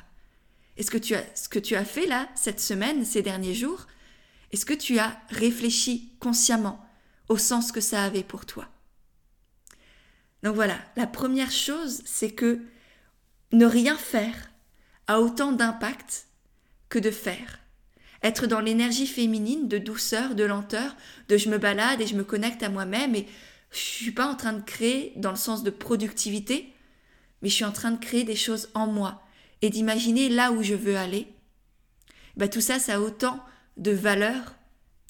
Est-ce 0.77 0.91
que 0.91 0.99
tu 0.99 1.15
as 1.15 1.25
ce 1.35 1.49
que 1.49 1.59
tu 1.59 1.75
as 1.75 1.85
fait 1.85 2.07
là 2.07 2.29
cette 2.35 2.61
semaine, 2.61 3.05
ces 3.05 3.23
derniers 3.23 3.55
jours 3.55 3.87
Est-ce 4.53 4.67
que 4.67 4.75
tu 4.75 4.99
as 4.99 5.21
réfléchi 5.29 6.13
consciemment 6.19 6.85
au 7.29 7.37
sens 7.37 7.73
que 7.73 7.81
ça 7.81 8.03
avait 8.03 8.23
pour 8.23 8.47
toi? 8.47 8.69
Donc 10.43 10.55
voilà, 10.55 10.79
la 10.97 11.07
première 11.07 11.53
chose, 11.53 12.03
c'est 12.05 12.33
que 12.33 12.61
ne 13.53 13.67
rien 13.67 13.97
faire 13.97 14.51
a 15.07 15.21
autant 15.21 15.53
d'impact 15.53 16.27
que 16.89 16.99
de 16.99 17.11
faire. 17.11 17.61
Être 18.23 18.47
dans 18.47 18.61
l'énergie 18.61 19.07
féminine 19.07 19.69
de 19.69 19.79
douceur, 19.79 20.35
de 20.35 20.45
lenteur, 20.45 20.97
de 21.29 21.37
je 21.37 21.49
me 21.49 21.59
balade 21.59 22.01
et 22.01 22.07
je 22.07 22.17
me 22.17 22.25
connecte 22.25 22.63
à 22.63 22.69
moi-même 22.69 23.15
et 23.15 23.27
je 23.71 23.79
suis 23.79 24.13
pas 24.13 24.27
en 24.27 24.37
train 24.37 24.53
de 24.53 24.63
créer 24.63 25.13
dans 25.17 25.31
le 25.31 25.37
sens 25.37 25.63
de 25.63 25.71
productivité, 25.71 26.73
mais 27.41 27.49
je 27.49 27.55
suis 27.55 27.65
en 27.65 27.73
train 27.73 27.91
de 27.91 28.05
créer 28.05 28.25
des 28.25 28.37
choses 28.37 28.69
en 28.75 28.87
moi 28.87 29.22
et 29.63 29.71
d'imaginer 29.71 30.29
là 30.29 30.53
où 30.53 30.63
je 30.63 30.75
veux 30.75 30.97
aller. 30.97 31.29
Bah, 32.37 32.49
tout 32.49 32.61
ça, 32.61 32.79
ça 32.79 32.97
a 32.97 33.01
autant 33.01 33.41
de 33.77 33.93
valeur, 33.93 34.55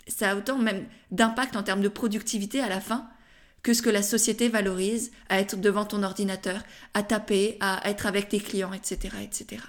ça 0.06 0.30
a 0.30 0.37
autant 0.37 0.59
même 0.59 0.87
d'impact 1.11 1.56
en 1.56 1.62
termes 1.62 1.82
de 1.82 1.88
productivité 1.88 2.61
à 2.61 2.68
la 2.68 2.80
fin 2.80 3.09
que 3.62 3.75
ce 3.75 3.82
que 3.82 3.90
la 3.90 4.02
société 4.02 4.49
valorise 4.49 5.12
à 5.28 5.38
être 5.38 5.56
devant 5.56 5.85
ton 5.85 6.02
ordinateur, 6.02 6.62
à 6.94 7.02
taper, 7.02 7.56
à 7.61 7.88
être 7.88 8.06
avec 8.06 8.28
tes 8.28 8.40
clients, 8.40 8.73
etc., 8.73 9.16
etc. 9.23 9.62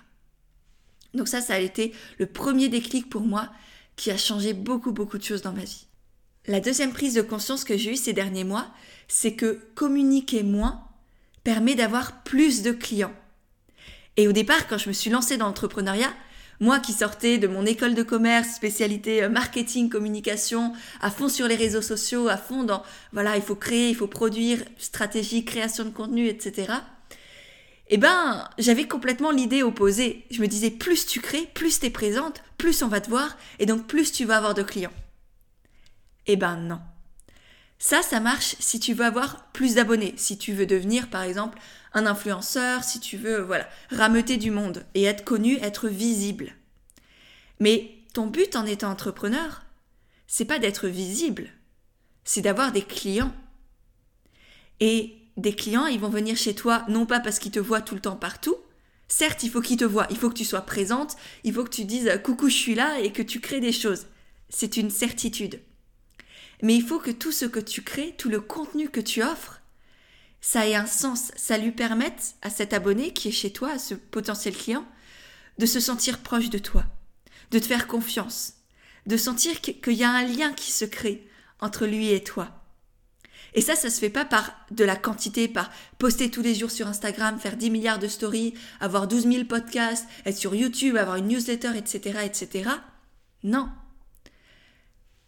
Donc 1.13 1.27
ça, 1.27 1.41
ça 1.41 1.53
a 1.53 1.59
été 1.59 1.93
le 2.17 2.25
premier 2.25 2.69
déclic 2.69 3.09
pour 3.09 3.21
moi 3.21 3.51
qui 3.95 4.09
a 4.09 4.17
changé 4.17 4.53
beaucoup, 4.53 4.91
beaucoup 4.91 5.19
de 5.19 5.23
choses 5.23 5.43
dans 5.43 5.53
ma 5.53 5.63
vie. 5.63 5.85
La 6.47 6.59
deuxième 6.59 6.91
prise 6.91 7.13
de 7.13 7.21
conscience 7.21 7.63
que 7.63 7.77
j'ai 7.77 7.91
eue 7.91 7.95
ces 7.95 8.13
derniers 8.13 8.43
mois, 8.43 8.67
c'est 9.07 9.35
que 9.35 9.59
communiquer 9.75 10.41
moins 10.41 10.87
permet 11.43 11.75
d'avoir 11.75 12.23
plus 12.23 12.63
de 12.63 12.71
clients. 12.71 13.13
Et 14.17 14.27
au 14.27 14.31
départ, 14.31 14.67
quand 14.67 14.77
je 14.77 14.89
me 14.89 14.93
suis 14.93 15.09
lancée 15.09 15.37
dans 15.37 15.47
l'entrepreneuriat, 15.47 16.13
Moi 16.59 16.79
qui 16.79 16.93
sortais 16.93 17.39
de 17.39 17.47
mon 17.47 17.65
école 17.65 17.95
de 17.95 18.03
commerce, 18.03 18.49
spécialité 18.55 19.23
euh, 19.23 19.29
marketing, 19.29 19.89
communication, 19.89 20.73
à 21.01 21.09
fond 21.09 21.27
sur 21.27 21.47
les 21.47 21.55
réseaux 21.55 21.81
sociaux, 21.81 22.27
à 22.29 22.37
fond 22.37 22.63
dans, 22.63 22.83
voilà, 23.11 23.35
il 23.35 23.41
faut 23.41 23.55
créer, 23.55 23.89
il 23.89 23.95
faut 23.95 24.07
produire, 24.07 24.59
stratégie, 24.77 25.45
création 25.45 25.83
de 25.83 25.89
contenu, 25.89 26.27
etc. 26.27 26.71
Eh 27.89 27.97
ben, 27.97 28.47
j'avais 28.57 28.87
complètement 28.87 29.31
l'idée 29.31 29.63
opposée. 29.63 30.25
Je 30.31 30.41
me 30.41 30.47
disais, 30.47 30.71
plus 30.71 31.05
tu 31.05 31.19
crées, 31.19 31.49
plus 31.53 31.79
tu 31.79 31.87
es 31.87 31.89
présente, 31.89 32.43
plus 32.57 32.81
on 32.81 32.87
va 32.87 33.01
te 33.01 33.09
voir, 33.09 33.35
et 33.59 33.65
donc 33.65 33.87
plus 33.87 34.11
tu 34.11 34.23
vas 34.25 34.37
avoir 34.37 34.53
de 34.53 34.63
clients. 34.63 34.93
Eh 36.27 36.37
ben 36.37 36.55
non. 36.55 36.79
Ça, 37.85 38.01
ça 38.01 38.21
marche 38.21 38.55
si 38.59 38.79
tu 38.79 38.93
veux 38.93 39.03
avoir 39.03 39.51
plus 39.51 39.75
d'abonnés, 39.75 40.13
si 40.15 40.37
tu 40.37 40.53
veux 40.53 40.65
devenir 40.65 41.09
par 41.09 41.21
exemple 41.21 41.59
un 41.91 42.05
influenceur, 42.05 42.81
si 42.81 43.01
tu 43.01 43.17
veux 43.17 43.41
voilà, 43.41 43.67
rameuter 43.91 44.37
du 44.37 44.51
monde 44.51 44.85
et 44.93 45.03
être 45.03 45.25
connu, 45.25 45.57
être 45.57 45.89
visible. 45.89 46.53
Mais 47.59 47.91
ton 48.13 48.27
but 48.27 48.55
en 48.55 48.65
étant 48.65 48.89
entrepreneur, 48.89 49.65
c'est 50.27 50.45
pas 50.45 50.59
d'être 50.59 50.87
visible, 50.87 51.49
c'est 52.23 52.39
d'avoir 52.39 52.71
des 52.71 52.83
clients. 52.83 53.35
Et 54.79 55.17
des 55.35 55.53
clients, 55.53 55.87
ils 55.87 55.99
vont 55.99 56.07
venir 56.07 56.37
chez 56.37 56.55
toi 56.55 56.85
non 56.87 57.05
pas 57.05 57.19
parce 57.19 57.37
qu'ils 57.37 57.51
te 57.51 57.59
voient 57.59 57.81
tout 57.81 57.95
le 57.95 58.01
temps 58.01 58.15
partout, 58.15 58.55
certes, 59.09 59.43
il 59.43 59.49
faut 59.49 59.59
qu'ils 59.59 59.75
te 59.75 59.83
voient, 59.83 60.07
il 60.09 60.15
faut 60.15 60.29
que 60.29 60.37
tu 60.37 60.45
sois 60.45 60.61
présente, 60.61 61.17
il 61.43 61.53
faut 61.53 61.65
que 61.65 61.69
tu 61.69 61.83
dises 61.83 62.09
coucou, 62.23 62.47
je 62.47 62.55
suis 62.55 62.75
là 62.75 63.01
et 63.01 63.11
que 63.11 63.21
tu 63.21 63.41
crées 63.41 63.59
des 63.59 63.73
choses. 63.73 64.05
C'est 64.47 64.77
une 64.77 64.89
certitude. 64.89 65.59
Mais 66.63 66.75
il 66.75 66.81
faut 66.81 66.97
que 66.97 67.11
tout 67.11 67.33
ce 67.33 67.45
que 67.45 67.59
tu 67.59 67.83
crées, 67.83 68.15
tout 68.17 68.29
le 68.29 68.39
contenu 68.39 68.89
que 68.89 69.01
tu 69.01 69.21
offres, 69.21 69.61
ça 70.39 70.65
ait 70.65 70.75
un 70.75 70.85
sens, 70.85 71.31
ça 71.35 71.57
lui 71.57 71.71
permette 71.71 72.35
à 72.41 72.49
cet 72.49 72.73
abonné 72.73 73.11
qui 73.11 73.27
est 73.27 73.31
chez 73.31 73.51
toi, 73.51 73.71
à 73.71 73.79
ce 73.79 73.93
potentiel 73.93 74.55
client, 74.55 74.85
de 75.57 75.65
se 75.65 75.81
sentir 75.81 76.19
proche 76.19 76.49
de 76.49 76.57
toi, 76.57 76.85
de 77.51 77.59
te 77.59 77.65
faire 77.65 77.85
confiance, 77.85 78.53
de 79.05 79.17
sentir 79.17 79.59
qu'il 79.59 79.93
y 79.93 80.05
a 80.05 80.09
un 80.09 80.25
lien 80.25 80.53
qui 80.53 80.71
se 80.71 80.85
crée 80.85 81.27
entre 81.59 81.85
lui 81.85 82.11
et 82.11 82.23
toi. 82.23 82.63
Et 83.55 83.61
ça, 83.61 83.75
ça 83.75 83.89
se 83.89 83.99
fait 83.99 84.09
pas 84.09 84.25
par 84.25 84.55
de 84.71 84.85
la 84.85 84.95
quantité, 84.95 85.49
par 85.49 85.69
poster 85.99 86.31
tous 86.31 86.41
les 86.41 86.55
jours 86.55 86.71
sur 86.71 86.87
Instagram, 86.87 87.39
faire 87.39 87.57
10 87.57 87.71
milliards 87.71 87.99
de 87.99 88.07
stories, 88.07 88.53
avoir 88.79 89.09
12 89.09 89.27
000 89.27 89.45
podcasts, 89.45 90.07
être 90.25 90.37
sur 90.37 90.55
YouTube, 90.55 90.95
avoir 90.95 91.17
une 91.17 91.27
newsletter, 91.27 91.77
etc., 91.77 92.19
etc. 92.23 92.69
Non 93.43 93.69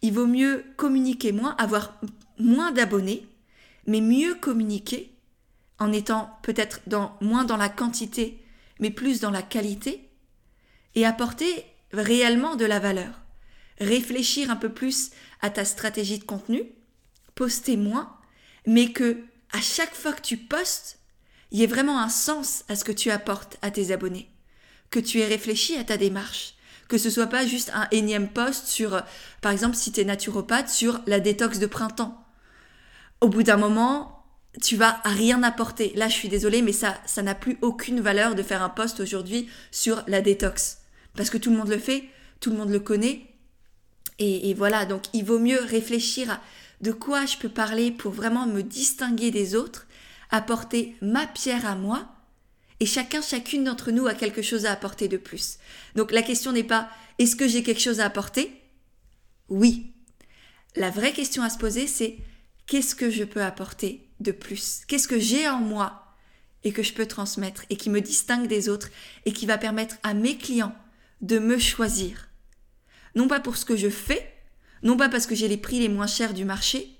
il 0.06 0.12
vaut 0.12 0.28
mieux 0.28 0.64
communiquer 0.76 1.32
moins, 1.32 1.56
avoir 1.56 1.98
moins 2.38 2.70
d'abonnés, 2.70 3.26
mais 3.88 4.00
mieux 4.00 4.36
communiquer 4.36 5.12
en 5.80 5.92
étant 5.92 6.38
peut-être 6.44 6.80
dans, 6.86 7.16
moins 7.20 7.44
dans 7.44 7.56
la 7.56 7.68
quantité, 7.68 8.40
mais 8.78 8.92
plus 8.92 9.18
dans 9.18 9.32
la 9.32 9.42
qualité, 9.42 10.08
et 10.94 11.04
apporter 11.04 11.66
réellement 11.92 12.54
de 12.54 12.64
la 12.64 12.78
valeur. 12.78 13.20
Réfléchir 13.80 14.48
un 14.48 14.54
peu 14.54 14.72
plus 14.72 15.10
à 15.40 15.50
ta 15.50 15.64
stratégie 15.64 16.20
de 16.20 16.24
contenu, 16.24 16.62
poster 17.34 17.76
moins, 17.76 18.16
mais 18.64 18.92
que 18.92 19.24
à 19.52 19.60
chaque 19.60 19.94
fois 19.94 20.12
que 20.12 20.22
tu 20.22 20.36
postes, 20.36 21.00
il 21.50 21.58
y 21.58 21.64
ait 21.64 21.66
vraiment 21.66 21.98
un 21.98 22.08
sens 22.08 22.62
à 22.68 22.76
ce 22.76 22.84
que 22.84 22.92
tu 22.92 23.10
apportes 23.10 23.56
à 23.60 23.72
tes 23.72 23.90
abonnés, 23.90 24.30
que 24.90 25.00
tu 25.00 25.18
aies 25.18 25.26
réfléchi 25.26 25.76
à 25.76 25.82
ta 25.82 25.96
démarche, 25.96 26.54
que 26.88 26.98
ce 26.98 27.10
soit 27.10 27.26
pas 27.26 27.46
juste 27.46 27.70
un 27.74 27.88
énième 27.90 28.28
post 28.28 28.66
sur, 28.66 28.94
euh, 28.94 29.00
par 29.40 29.52
exemple, 29.52 29.76
si 29.76 29.92
tu 29.92 30.00
es 30.00 30.04
naturopathe, 30.04 30.68
sur 30.68 31.00
la 31.06 31.20
détox 31.20 31.58
de 31.58 31.66
printemps. 31.66 32.24
Au 33.20 33.28
bout 33.28 33.42
d'un 33.42 33.56
moment, 33.56 34.24
tu 34.62 34.76
vas 34.76 35.00
rien 35.04 35.42
apporter. 35.42 35.92
Là, 35.96 36.08
je 36.08 36.14
suis 36.14 36.28
désolée, 36.28 36.62
mais 36.62 36.72
ça, 36.72 36.96
ça 37.06 37.22
n'a 37.22 37.34
plus 37.34 37.58
aucune 37.62 38.00
valeur 38.00 38.34
de 38.34 38.42
faire 38.42 38.62
un 38.62 38.68
post 38.68 39.00
aujourd'hui 39.00 39.48
sur 39.70 40.02
la 40.06 40.20
détox. 40.20 40.78
Parce 41.16 41.30
que 41.30 41.38
tout 41.38 41.50
le 41.50 41.56
monde 41.56 41.68
le 41.68 41.78
fait, 41.78 42.04
tout 42.40 42.50
le 42.50 42.56
monde 42.56 42.70
le 42.70 42.80
connaît. 42.80 43.26
Et, 44.18 44.50
et 44.50 44.54
voilà, 44.54 44.86
donc 44.86 45.02
il 45.12 45.24
vaut 45.24 45.38
mieux 45.38 45.60
réfléchir 45.60 46.30
à 46.30 46.40
de 46.80 46.92
quoi 46.92 47.26
je 47.26 47.36
peux 47.38 47.48
parler 47.48 47.90
pour 47.90 48.12
vraiment 48.12 48.46
me 48.46 48.62
distinguer 48.62 49.30
des 49.30 49.54
autres, 49.54 49.86
apporter 50.30 50.94
ma 51.00 51.26
pierre 51.26 51.66
à 51.66 51.74
moi 51.74 52.15
et 52.80 52.86
chacun, 52.86 53.22
chacune 53.22 53.64
d'entre 53.64 53.90
nous 53.90 54.06
a 54.06 54.14
quelque 54.14 54.42
chose 54.42 54.66
à 54.66 54.72
apporter 54.72 55.08
de 55.08 55.16
plus. 55.16 55.58
Donc 55.94 56.12
la 56.12 56.22
question 56.22 56.52
n'est 56.52 56.64
pas 56.64 56.90
est-ce 57.18 57.36
que 57.36 57.48
j'ai 57.48 57.62
quelque 57.62 57.80
chose 57.80 58.00
à 58.00 58.06
apporter? 58.06 58.52
Oui. 59.48 59.92
La 60.74 60.90
vraie 60.90 61.12
question 61.12 61.42
à 61.42 61.50
se 61.50 61.58
poser, 61.58 61.86
c'est 61.86 62.18
qu'est-ce 62.66 62.94
que 62.94 63.10
je 63.10 63.24
peux 63.24 63.42
apporter 63.42 64.08
de 64.20 64.32
plus? 64.32 64.82
Qu'est-ce 64.86 65.08
que 65.08 65.18
j'ai 65.18 65.48
en 65.48 65.60
moi 65.60 66.14
et 66.64 66.72
que 66.72 66.82
je 66.82 66.92
peux 66.92 67.06
transmettre 67.06 67.64
et 67.70 67.76
qui 67.76 67.88
me 67.88 68.00
distingue 68.00 68.48
des 68.48 68.68
autres 68.68 68.90
et 69.24 69.32
qui 69.32 69.46
va 69.46 69.56
permettre 69.56 69.96
à 70.02 70.12
mes 70.12 70.36
clients 70.36 70.76
de 71.22 71.38
me 71.38 71.58
choisir? 71.58 72.28
Non 73.14 73.28
pas 73.28 73.40
pour 73.40 73.56
ce 73.56 73.64
que 73.64 73.76
je 73.76 73.88
fais, 73.88 74.34
non 74.82 74.98
pas 74.98 75.08
parce 75.08 75.26
que 75.26 75.34
j'ai 75.34 75.48
les 75.48 75.56
prix 75.56 75.78
les 75.78 75.88
moins 75.88 76.06
chers 76.06 76.34
du 76.34 76.44
marché, 76.44 76.90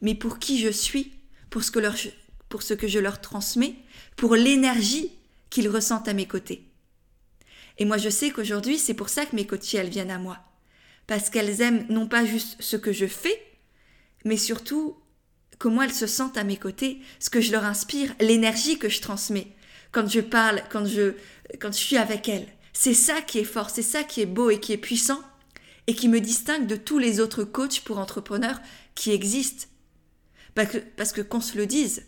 mais 0.00 0.14
pour 0.14 0.38
qui 0.38 0.60
je 0.60 0.68
suis, 0.68 1.12
pour 1.50 1.64
ce 1.64 1.72
que, 1.72 1.80
pour 2.48 2.62
ce 2.62 2.74
que 2.74 2.86
je 2.86 3.00
leur 3.00 3.20
transmets, 3.20 3.74
pour 4.16 4.34
l'énergie 4.34 5.10
qu'ils 5.50 5.68
ressentent 5.68 6.08
à 6.08 6.14
mes 6.14 6.26
côtés. 6.26 6.68
Et 7.78 7.84
moi 7.84 7.98
je 7.98 8.08
sais 8.08 8.30
qu'aujourd'hui 8.30 8.78
c'est 8.78 8.94
pour 8.94 9.08
ça 9.08 9.26
que 9.26 9.36
mes 9.36 9.46
coachées 9.46 9.78
elles 9.78 9.88
viennent 9.88 10.10
à 10.10 10.18
moi. 10.18 10.38
Parce 11.06 11.28
qu'elles 11.30 11.60
aiment 11.60 11.86
non 11.90 12.06
pas 12.08 12.24
juste 12.24 12.56
ce 12.60 12.76
que 12.76 12.92
je 12.92 13.06
fais, 13.06 13.38
mais 14.24 14.36
surtout 14.36 14.96
comment 15.58 15.82
elles 15.82 15.92
se 15.92 16.06
sentent 16.06 16.38
à 16.38 16.44
mes 16.44 16.56
côtés, 16.56 17.00
ce 17.18 17.30
que 17.30 17.40
je 17.40 17.52
leur 17.52 17.64
inspire, 17.64 18.14
l'énergie 18.20 18.78
que 18.78 18.88
je 18.88 19.00
transmets 19.00 19.54
quand 19.94 20.08
je 20.08 20.20
parle, 20.20 20.62
quand 20.70 20.84
je, 20.84 21.14
quand 21.60 21.72
je 21.72 21.78
suis 21.78 21.96
avec 21.96 22.28
elles. 22.28 22.48
C'est 22.72 22.94
ça 22.94 23.22
qui 23.22 23.38
est 23.38 23.44
fort, 23.44 23.70
c'est 23.70 23.82
ça 23.82 24.02
qui 24.02 24.20
est 24.20 24.26
beau 24.26 24.50
et 24.50 24.58
qui 24.58 24.72
est 24.72 24.78
puissant 24.78 25.22
et 25.86 25.94
qui 25.94 26.08
me 26.08 26.20
distingue 26.20 26.66
de 26.66 26.76
tous 26.76 26.98
les 26.98 27.20
autres 27.20 27.44
coachs 27.44 27.80
pour 27.80 27.98
entrepreneurs 27.98 28.60
qui 28.94 29.12
existent. 29.12 29.66
Parce 30.54 30.68
que, 30.68 30.78
parce 30.78 31.12
que 31.12 31.20
qu'on 31.20 31.40
se 31.40 31.56
le 31.56 31.66
dise, 31.66 32.04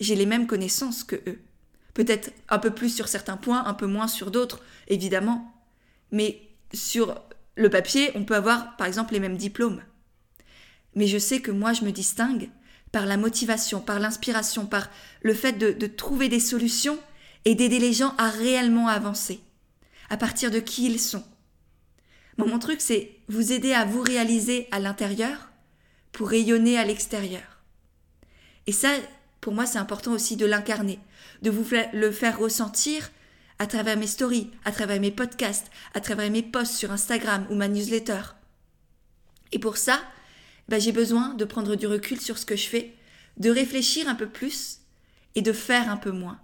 j'ai 0.00 0.14
les 0.14 0.26
mêmes 0.26 0.46
connaissances 0.46 1.04
que 1.04 1.16
eux. 1.26 1.40
Peut-être 1.94 2.32
un 2.48 2.58
peu 2.58 2.70
plus 2.70 2.94
sur 2.94 3.08
certains 3.08 3.36
points, 3.36 3.64
un 3.64 3.74
peu 3.74 3.86
moins 3.86 4.08
sur 4.08 4.30
d'autres, 4.30 4.60
évidemment. 4.88 5.54
Mais 6.10 6.42
sur 6.72 7.20
le 7.56 7.70
papier, 7.70 8.10
on 8.14 8.24
peut 8.24 8.34
avoir 8.34 8.76
par 8.76 8.86
exemple 8.86 9.12
les 9.12 9.20
mêmes 9.20 9.36
diplômes. 9.36 9.82
Mais 10.94 11.06
je 11.06 11.18
sais 11.18 11.40
que 11.40 11.50
moi, 11.50 11.72
je 11.72 11.84
me 11.84 11.92
distingue 11.92 12.50
par 12.92 13.06
la 13.06 13.16
motivation, 13.16 13.80
par 13.80 13.98
l'inspiration, 13.98 14.66
par 14.66 14.88
le 15.22 15.34
fait 15.34 15.52
de, 15.52 15.86
trouver 15.86 16.28
des 16.28 16.40
solutions 16.40 16.98
et 17.44 17.54
d'aider 17.54 17.78
les 17.78 17.92
gens 17.92 18.14
à 18.18 18.30
réellement 18.30 18.88
avancer, 18.88 19.40
à 20.10 20.16
partir 20.16 20.50
de 20.50 20.60
qui 20.60 20.86
ils 20.86 21.00
sont. 21.00 21.24
mon 22.38 22.58
truc, 22.58 22.80
c'est 22.80 23.16
vous 23.28 23.52
aider 23.52 23.72
à 23.72 23.84
vous 23.84 24.00
réaliser 24.00 24.68
à 24.70 24.78
l'intérieur 24.78 25.50
pour 26.12 26.28
rayonner 26.28 26.78
à 26.78 26.84
l'extérieur. 26.84 27.62
Et 28.66 28.72
ça, 28.72 28.90
pour 29.44 29.52
moi, 29.52 29.66
c'est 29.66 29.78
important 29.78 30.12
aussi 30.12 30.36
de 30.36 30.46
l'incarner, 30.46 30.98
de 31.42 31.50
vous 31.50 31.66
le 31.92 32.10
faire 32.10 32.38
ressentir 32.38 33.10
à 33.58 33.66
travers 33.66 33.98
mes 33.98 34.06
stories, 34.06 34.50
à 34.64 34.72
travers 34.72 34.98
mes 34.98 35.10
podcasts, 35.10 35.70
à 35.92 36.00
travers 36.00 36.30
mes 36.30 36.42
posts 36.42 36.72
sur 36.72 36.90
Instagram 36.90 37.46
ou 37.50 37.54
ma 37.54 37.68
newsletter. 37.68 38.22
Et 39.52 39.58
pour 39.58 39.76
ça, 39.76 40.00
bah, 40.68 40.78
j'ai 40.78 40.92
besoin 40.92 41.34
de 41.34 41.44
prendre 41.44 41.76
du 41.76 41.86
recul 41.86 42.18
sur 42.22 42.38
ce 42.38 42.46
que 42.46 42.56
je 42.56 42.66
fais, 42.66 42.94
de 43.36 43.50
réfléchir 43.50 44.08
un 44.08 44.14
peu 44.14 44.30
plus 44.30 44.78
et 45.34 45.42
de 45.42 45.52
faire 45.52 45.90
un 45.90 45.98
peu 45.98 46.10
moins. 46.10 46.40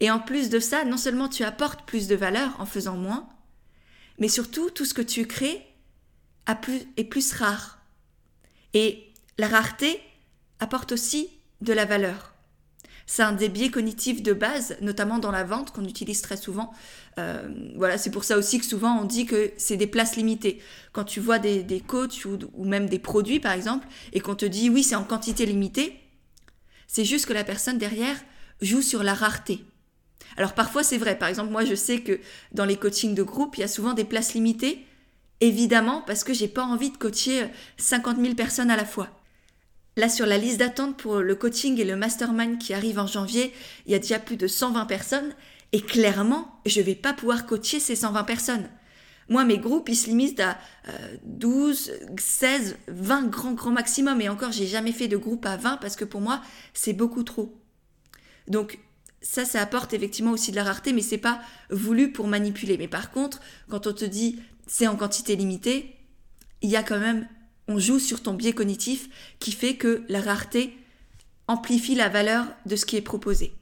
Et 0.00 0.10
en 0.10 0.18
plus 0.18 0.50
de 0.50 0.58
ça, 0.58 0.84
non 0.84 0.96
seulement 0.96 1.28
tu 1.28 1.44
apportes 1.44 1.86
plus 1.86 2.08
de 2.08 2.16
valeur 2.16 2.56
en 2.58 2.66
faisant 2.66 2.96
moins, 2.96 3.28
mais 4.18 4.26
surtout 4.26 4.70
tout 4.70 4.84
ce 4.84 4.94
que 4.94 5.00
tu 5.00 5.28
crées 5.28 5.64
est 6.48 7.04
plus 7.04 7.32
rare. 7.34 7.78
Et 8.74 9.12
la 9.38 9.46
rareté 9.46 10.00
apporte 10.58 10.90
aussi 10.90 11.30
de 11.62 11.72
la 11.72 11.84
valeur. 11.84 12.32
C'est 13.06 13.22
un 13.22 13.32
des 13.32 13.48
biais 13.48 13.70
cognitifs 13.70 14.22
de 14.22 14.32
base, 14.32 14.76
notamment 14.80 15.18
dans 15.18 15.30
la 15.30 15.44
vente, 15.44 15.72
qu'on 15.72 15.84
utilise 15.84 16.22
très 16.22 16.36
souvent. 16.36 16.72
Euh, 17.18 17.42
voilà, 17.76 17.98
c'est 17.98 18.10
pour 18.10 18.24
ça 18.24 18.38
aussi 18.38 18.58
que 18.58 18.64
souvent 18.64 18.98
on 19.00 19.04
dit 19.04 19.26
que 19.26 19.52
c'est 19.56 19.76
des 19.76 19.86
places 19.86 20.16
limitées. 20.16 20.60
Quand 20.92 21.04
tu 21.04 21.20
vois 21.20 21.38
des, 21.38 21.62
des 21.62 21.80
coachs 21.80 22.24
ou, 22.24 22.38
ou, 22.54 22.64
même 22.64 22.88
des 22.88 22.98
produits, 22.98 23.40
par 23.40 23.52
exemple, 23.52 23.86
et 24.12 24.20
qu'on 24.20 24.34
te 24.34 24.46
dit 24.46 24.70
oui, 24.70 24.82
c'est 24.82 24.94
en 24.94 25.04
quantité 25.04 25.46
limitée, 25.46 25.98
c'est 26.86 27.04
juste 27.04 27.26
que 27.26 27.32
la 27.32 27.44
personne 27.44 27.78
derrière 27.78 28.16
joue 28.60 28.82
sur 28.82 29.02
la 29.02 29.14
rareté. 29.14 29.64
Alors 30.36 30.54
parfois 30.54 30.82
c'est 30.82 30.98
vrai, 30.98 31.18
par 31.18 31.28
exemple, 31.28 31.50
moi 31.50 31.64
je 31.64 31.74
sais 31.74 32.00
que 32.00 32.20
dans 32.52 32.64
les 32.64 32.76
coachings 32.76 33.14
de 33.14 33.22
groupe, 33.22 33.56
il 33.58 33.60
y 33.60 33.64
a 33.64 33.68
souvent 33.68 33.92
des 33.92 34.04
places 34.04 34.34
limitées, 34.34 34.86
évidemment, 35.40 36.02
parce 36.06 36.24
que 36.24 36.32
j'ai 36.32 36.48
pas 36.48 36.62
envie 36.62 36.90
de 36.90 36.96
coacher 36.96 37.48
50 37.76 38.18
000 38.18 38.34
personnes 38.34 38.70
à 38.70 38.76
la 38.76 38.84
fois. 38.84 39.21
Là, 39.96 40.08
sur 40.08 40.26
la 40.26 40.38
liste 40.38 40.58
d'attente 40.58 40.96
pour 40.96 41.18
le 41.18 41.34
coaching 41.34 41.78
et 41.78 41.84
le 41.84 41.96
mastermind 41.96 42.58
qui 42.58 42.72
arrive 42.72 42.98
en 42.98 43.06
janvier, 43.06 43.52
il 43.86 43.92
y 43.92 43.94
a 43.94 43.98
déjà 43.98 44.18
plus 44.18 44.36
de 44.36 44.46
120 44.46 44.86
personnes. 44.86 45.34
Et 45.72 45.80
clairement, 45.80 46.60
je 46.66 46.80
ne 46.80 46.86
vais 46.86 46.94
pas 46.94 47.12
pouvoir 47.12 47.46
coacher 47.46 47.80
ces 47.80 47.96
120 47.96 48.24
personnes. 48.24 48.68
Moi, 49.28 49.44
mes 49.44 49.58
groupes, 49.58 49.88
ils 49.88 49.96
se 49.96 50.06
limitent 50.06 50.40
à 50.40 50.58
12, 51.24 51.92
16, 52.18 52.76
20 52.88 53.30
grands, 53.30 53.52
grands 53.52 53.70
maximum. 53.70 54.20
Et 54.20 54.28
encore, 54.28 54.52
j'ai 54.52 54.66
jamais 54.66 54.92
fait 54.92 55.08
de 55.08 55.16
groupe 55.16 55.46
à 55.46 55.56
20 55.56 55.76
parce 55.78 55.96
que 55.96 56.04
pour 56.04 56.20
moi, 56.20 56.42
c'est 56.74 56.92
beaucoup 56.92 57.22
trop. 57.22 57.58
Donc, 58.48 58.78
ça, 59.22 59.44
ça 59.44 59.60
apporte 59.60 59.94
effectivement 59.94 60.32
aussi 60.32 60.50
de 60.50 60.56
la 60.56 60.64
rareté, 60.64 60.92
mais 60.92 61.00
c'est 61.00 61.18
pas 61.18 61.40
voulu 61.70 62.12
pour 62.12 62.26
manipuler. 62.26 62.76
Mais 62.76 62.88
par 62.88 63.10
contre, 63.10 63.40
quand 63.68 63.86
on 63.86 63.92
te 63.92 64.04
dit 64.04 64.40
c'est 64.66 64.86
en 64.86 64.96
quantité 64.96 65.36
limitée, 65.36 65.96
il 66.60 66.70
y 66.70 66.76
a 66.76 66.82
quand 66.82 66.98
même, 66.98 67.28
on 67.68 67.78
joue 67.78 67.98
sur 67.98 68.22
ton 68.22 68.34
biais 68.34 68.52
cognitif 68.52 69.08
qui 69.38 69.52
fait 69.52 69.76
que 69.76 70.02
la 70.08 70.20
rareté 70.20 70.76
amplifie 71.48 71.94
la 71.94 72.08
valeur 72.08 72.46
de 72.66 72.76
ce 72.76 72.86
qui 72.86 72.96
est 72.96 73.02
proposé. 73.02 73.52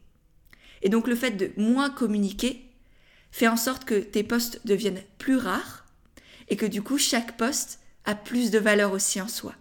Et 0.83 0.89
donc 0.89 1.07
le 1.07 1.17
fait 1.17 1.33
de 1.33 1.51
moins 1.57 1.91
communiquer 1.91 2.63
fait 3.31 3.49
en 3.49 3.57
sorte 3.57 3.85
que 3.85 3.95
tes 3.95 4.23
postes 4.23 4.61
deviennent 4.65 5.03
plus 5.19 5.37
rares 5.37 5.87
et 6.49 6.57
que 6.57 6.67
du 6.67 6.83
coup 6.83 6.99
chaque 6.99 7.37
poste 7.37 7.81
a 8.05 8.15
plus 8.15 8.51
de 8.51 8.59
valeur 8.59 8.93
aussi 8.93 9.21
en 9.21 9.29
soi. 9.29 9.55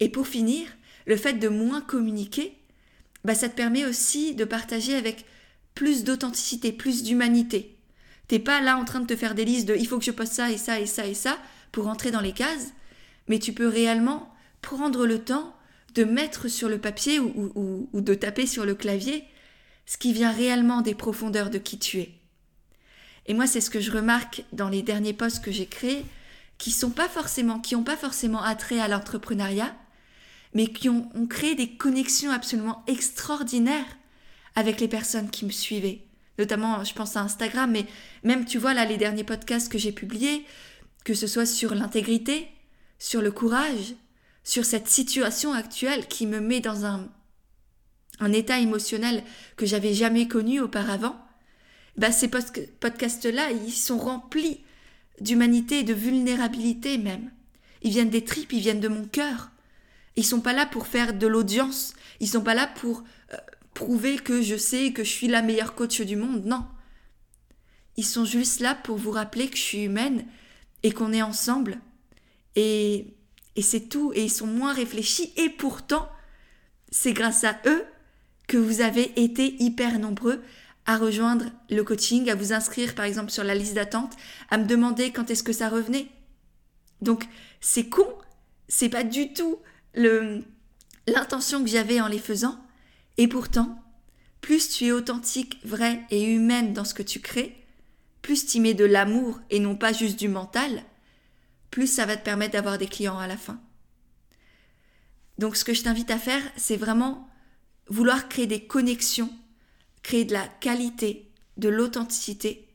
Et 0.00 0.08
pour 0.08 0.26
finir, 0.26 0.66
le 1.06 1.16
fait 1.16 1.34
de 1.34 1.48
moins 1.48 1.80
communiquer, 1.80 2.56
bah 3.24 3.34
ça 3.34 3.48
te 3.48 3.56
permet 3.56 3.84
aussi 3.84 4.34
de 4.34 4.44
partager 4.44 4.94
avec 4.94 5.24
plus 5.74 6.04
d'authenticité, 6.04 6.72
plus 6.72 7.02
d'humanité. 7.02 7.76
T'es 8.28 8.38
pas 8.38 8.60
là 8.60 8.76
en 8.76 8.84
train 8.84 9.00
de 9.00 9.06
te 9.06 9.16
faire 9.16 9.34
des 9.34 9.44
listes 9.44 9.68
de 9.68 9.76
il 9.76 9.86
faut 9.86 9.98
que 9.98 10.04
je 10.04 10.10
poste 10.10 10.34
ça 10.34 10.50
et 10.50 10.58
ça 10.58 10.80
et 10.80 10.86
ça 10.86 11.06
et 11.06 11.14
ça 11.14 11.38
pour 11.72 11.88
entrer 11.88 12.10
dans 12.10 12.20
les 12.20 12.32
cases, 12.32 12.72
mais 13.30 13.38
tu 13.38 13.52
peux 13.52 13.68
réellement 13.68 14.28
prendre 14.60 15.06
le 15.06 15.20
temps 15.20 15.54
de 15.94 16.02
mettre 16.02 16.48
sur 16.48 16.68
le 16.68 16.78
papier 16.78 17.20
ou, 17.20 17.88
de 17.94 18.14
taper 18.14 18.44
sur 18.44 18.66
le 18.66 18.74
clavier 18.74 19.24
ce 19.86 19.96
qui 19.96 20.12
vient 20.12 20.32
réellement 20.32 20.82
des 20.82 20.96
profondeurs 20.96 21.48
de 21.48 21.58
qui 21.58 21.78
tu 21.78 22.00
es. 22.00 22.10
Et 23.26 23.34
moi, 23.34 23.46
c'est 23.46 23.60
ce 23.60 23.70
que 23.70 23.80
je 23.80 23.92
remarque 23.92 24.44
dans 24.52 24.68
les 24.68 24.82
derniers 24.82 25.12
posts 25.12 25.44
que 25.44 25.52
j'ai 25.52 25.66
créés, 25.66 26.04
qui 26.58 26.72
sont 26.72 26.90
pas 26.90 27.08
forcément, 27.08 27.60
qui 27.60 27.76
n'ont 27.76 27.84
pas 27.84 27.96
forcément 27.96 28.42
attrait 28.42 28.80
à 28.80 28.88
l'entrepreneuriat, 28.88 29.74
mais 30.52 30.66
qui 30.66 30.88
ont, 30.88 31.08
ont, 31.14 31.26
créé 31.26 31.54
des 31.54 31.70
connexions 31.76 32.32
absolument 32.32 32.82
extraordinaires 32.88 33.96
avec 34.56 34.80
les 34.80 34.88
personnes 34.88 35.30
qui 35.30 35.44
me 35.44 35.50
suivaient. 35.50 36.02
Notamment, 36.38 36.82
je 36.82 36.94
pense 36.94 37.16
à 37.16 37.20
Instagram, 37.20 37.70
mais 37.70 37.86
même, 38.24 38.44
tu 38.44 38.58
vois, 38.58 38.74
là, 38.74 38.84
les 38.84 38.96
derniers 38.96 39.24
podcasts 39.24 39.70
que 39.70 39.78
j'ai 39.78 39.92
publiés, 39.92 40.44
que 41.04 41.14
ce 41.14 41.28
soit 41.28 41.46
sur 41.46 41.76
l'intégrité, 41.76 42.48
sur 43.00 43.22
le 43.22 43.32
courage, 43.32 43.94
sur 44.44 44.64
cette 44.64 44.86
situation 44.86 45.52
actuelle 45.52 46.06
qui 46.06 46.26
me 46.26 46.38
met 46.38 46.60
dans 46.60 46.84
un, 46.84 47.08
un 48.20 48.32
état 48.32 48.60
émotionnel 48.60 49.24
que 49.56 49.66
j'avais 49.66 49.94
jamais 49.94 50.28
connu 50.28 50.60
auparavant, 50.60 51.16
bah, 51.96 52.12
ces 52.12 52.28
podcasts-là, 52.28 53.50
ils 53.50 53.72
sont 53.72 53.98
remplis 53.98 54.60
d'humanité 55.20 55.80
et 55.80 55.82
de 55.82 55.94
vulnérabilité 55.94 56.98
même. 56.98 57.30
Ils 57.82 57.90
viennent 57.90 58.10
des 58.10 58.24
tripes, 58.24 58.52
ils 58.52 58.60
viennent 58.60 58.80
de 58.80 58.88
mon 58.88 59.06
cœur. 59.06 59.50
Ils 60.16 60.24
sont 60.24 60.40
pas 60.40 60.52
là 60.52 60.66
pour 60.66 60.86
faire 60.86 61.14
de 61.14 61.26
l'audience. 61.26 61.94
Ils 62.20 62.28
sont 62.28 62.42
pas 62.42 62.54
là 62.54 62.66
pour 62.66 63.02
euh, 63.32 63.36
prouver 63.74 64.18
que 64.18 64.42
je 64.42 64.56
sais 64.56 64.92
que 64.92 65.04
je 65.04 65.10
suis 65.10 65.28
la 65.28 65.42
meilleure 65.42 65.74
coach 65.74 66.00
du 66.02 66.16
monde. 66.16 66.44
Non. 66.44 66.66
Ils 67.96 68.04
sont 68.04 68.24
juste 68.24 68.60
là 68.60 68.74
pour 68.74 68.96
vous 68.96 69.10
rappeler 69.10 69.48
que 69.48 69.56
je 69.56 69.62
suis 69.62 69.84
humaine 69.84 70.26
et 70.82 70.92
qu'on 70.92 71.12
est 71.12 71.22
ensemble. 71.22 71.78
Et, 72.60 73.62
c'est 73.62 73.88
tout. 73.88 74.12
Et 74.14 74.24
ils 74.24 74.30
sont 74.30 74.46
moins 74.46 74.72
réfléchis. 74.72 75.32
Et 75.36 75.50
pourtant, 75.50 76.08
c'est 76.90 77.12
grâce 77.12 77.44
à 77.44 77.58
eux 77.66 77.84
que 78.48 78.56
vous 78.56 78.80
avez 78.80 79.22
été 79.22 79.62
hyper 79.62 79.98
nombreux 79.98 80.42
à 80.86 80.96
rejoindre 80.96 81.46
le 81.68 81.84
coaching, 81.84 82.30
à 82.30 82.34
vous 82.34 82.52
inscrire 82.52 82.94
par 82.94 83.04
exemple 83.04 83.30
sur 83.30 83.44
la 83.44 83.54
liste 83.54 83.74
d'attente, 83.74 84.12
à 84.50 84.58
me 84.58 84.66
demander 84.66 85.12
quand 85.12 85.30
est-ce 85.30 85.42
que 85.42 85.52
ça 85.52 85.68
revenait. 85.68 86.08
Donc 87.00 87.24
c'est 87.60 87.88
con, 87.88 88.08
c'est 88.66 88.88
pas 88.88 89.04
du 89.04 89.32
tout 89.32 89.58
le 89.94 90.42
l'intention 91.06 91.62
que 91.62 91.70
j'avais 91.70 92.00
en 92.00 92.08
les 92.08 92.18
faisant 92.18 92.58
et 93.18 93.28
pourtant 93.28 93.82
plus 94.40 94.68
tu 94.70 94.86
es 94.86 94.92
authentique, 94.92 95.58
vrai 95.64 96.00
et 96.10 96.24
humaine 96.24 96.72
dans 96.72 96.84
ce 96.84 96.94
que 96.94 97.02
tu 97.02 97.20
crées, 97.20 97.56
plus 98.22 98.46
tu 98.46 98.60
mets 98.60 98.74
de 98.74 98.84
l'amour 98.84 99.38
et 99.50 99.60
non 99.60 99.76
pas 99.76 99.92
juste 99.92 100.18
du 100.18 100.28
mental, 100.28 100.82
plus 101.70 101.86
ça 101.86 102.06
va 102.06 102.16
te 102.16 102.24
permettre 102.24 102.52
d'avoir 102.52 102.78
des 102.78 102.88
clients 102.88 103.18
à 103.18 103.26
la 103.26 103.36
fin. 103.36 103.60
Donc 105.38 105.56
ce 105.56 105.64
que 105.64 105.74
je 105.74 105.82
t'invite 105.82 106.10
à 106.10 106.18
faire, 106.18 106.42
c'est 106.56 106.76
vraiment 106.76 107.28
vouloir 107.88 108.28
créer 108.28 108.46
des 108.46 108.66
connexions 108.66 109.30
créer 110.02 110.24
de 110.24 110.32
la 110.32 110.46
qualité, 110.46 111.30
de 111.56 111.68
l'authenticité. 111.68 112.68